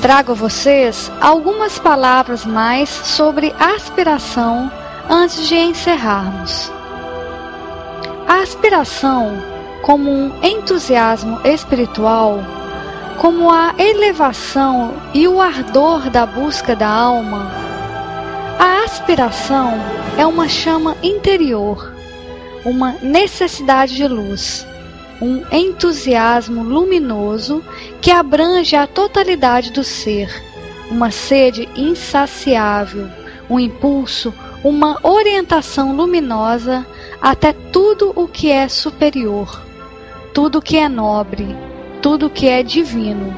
Trago 0.00 0.32
a 0.32 0.34
vocês 0.34 1.10
algumas 1.20 1.78
palavras 1.78 2.44
mais 2.44 2.88
sobre 2.88 3.54
aspiração 3.58 4.70
antes 5.08 5.46
de 5.46 5.56
encerrarmos. 5.56 6.70
A 8.26 8.40
aspiração, 8.40 9.36
como 9.82 10.10
um 10.10 10.32
entusiasmo 10.42 11.40
espiritual, 11.44 12.40
como 13.20 13.50
a 13.50 13.74
elevação 13.78 14.94
e 15.12 15.28
o 15.28 15.40
ardor 15.40 16.10
da 16.10 16.26
busca 16.26 16.74
da 16.74 16.88
alma, 16.88 17.50
a 18.58 18.84
aspiração 18.84 19.74
é 20.18 20.26
uma 20.26 20.48
chama 20.48 20.96
interior, 21.02 21.92
uma 22.64 22.92
necessidade 23.02 23.94
de 23.94 24.08
luz, 24.08 24.66
um 25.20 25.42
entusiasmo 25.50 26.62
luminoso 26.62 27.62
que 28.00 28.10
abrange 28.10 28.76
a 28.76 28.86
totalidade 28.86 29.70
do 29.70 29.84
ser, 29.84 30.28
uma 30.90 31.10
sede 31.10 31.68
insaciável, 31.76 33.08
um 33.48 33.58
impulso, 33.58 34.34
uma 34.62 34.98
orientação 35.02 35.94
luminosa 35.94 36.86
até 37.20 37.52
tudo 37.52 38.12
o 38.16 38.26
que 38.26 38.50
é 38.50 38.68
superior, 38.68 39.62
tudo 40.32 40.58
o 40.58 40.62
que 40.62 40.76
é 40.76 40.88
nobre, 40.88 41.56
tudo 42.02 42.26
o 42.26 42.30
que 42.30 42.48
é 42.48 42.62
divino. 42.62 43.36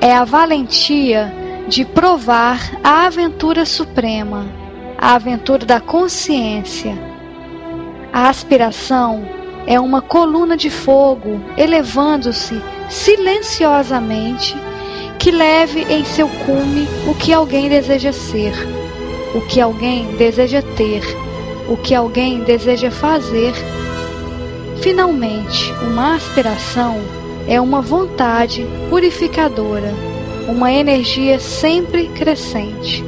É 0.00 0.14
a 0.14 0.24
valentia 0.24 1.32
de 1.68 1.84
provar 1.84 2.58
a 2.82 3.06
aventura 3.06 3.64
suprema, 3.64 4.46
a 4.98 5.14
aventura 5.14 5.64
da 5.64 5.80
consciência. 5.80 6.98
A 8.12 8.28
aspiração 8.28 9.39
é 9.66 9.78
uma 9.78 10.02
coluna 10.02 10.56
de 10.56 10.70
fogo 10.70 11.40
elevando-se 11.56 12.60
silenciosamente 12.88 14.56
que 15.18 15.30
leve 15.30 15.82
em 15.82 16.02
seu 16.04 16.28
cume 16.28 16.88
o 17.06 17.14
que 17.14 17.32
alguém 17.32 17.68
deseja 17.68 18.12
ser, 18.12 18.54
o 19.34 19.40
que 19.42 19.60
alguém 19.60 20.16
deseja 20.16 20.62
ter, 20.62 21.02
o 21.68 21.76
que 21.76 21.94
alguém 21.94 22.40
deseja 22.40 22.90
fazer. 22.90 23.52
Finalmente, 24.80 25.70
uma 25.82 26.14
aspiração 26.14 27.00
é 27.46 27.60
uma 27.60 27.82
vontade 27.82 28.66
purificadora, 28.88 29.92
uma 30.48 30.72
energia 30.72 31.38
sempre 31.38 32.08
crescente. 32.08 33.04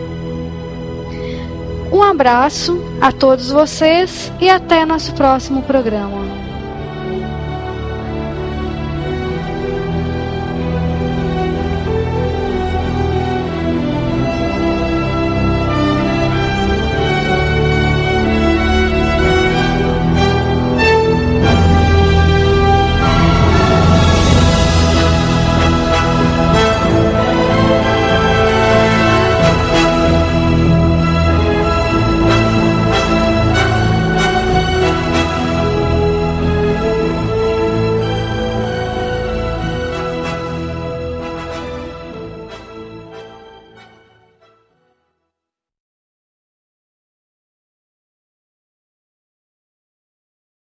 Um 1.90 2.02
abraço 2.02 2.78
a 3.00 3.10
todos 3.10 3.50
vocês 3.50 4.30
e 4.40 4.48
até 4.50 4.84
nosso 4.84 5.14
próximo 5.14 5.62
programa. 5.62 6.41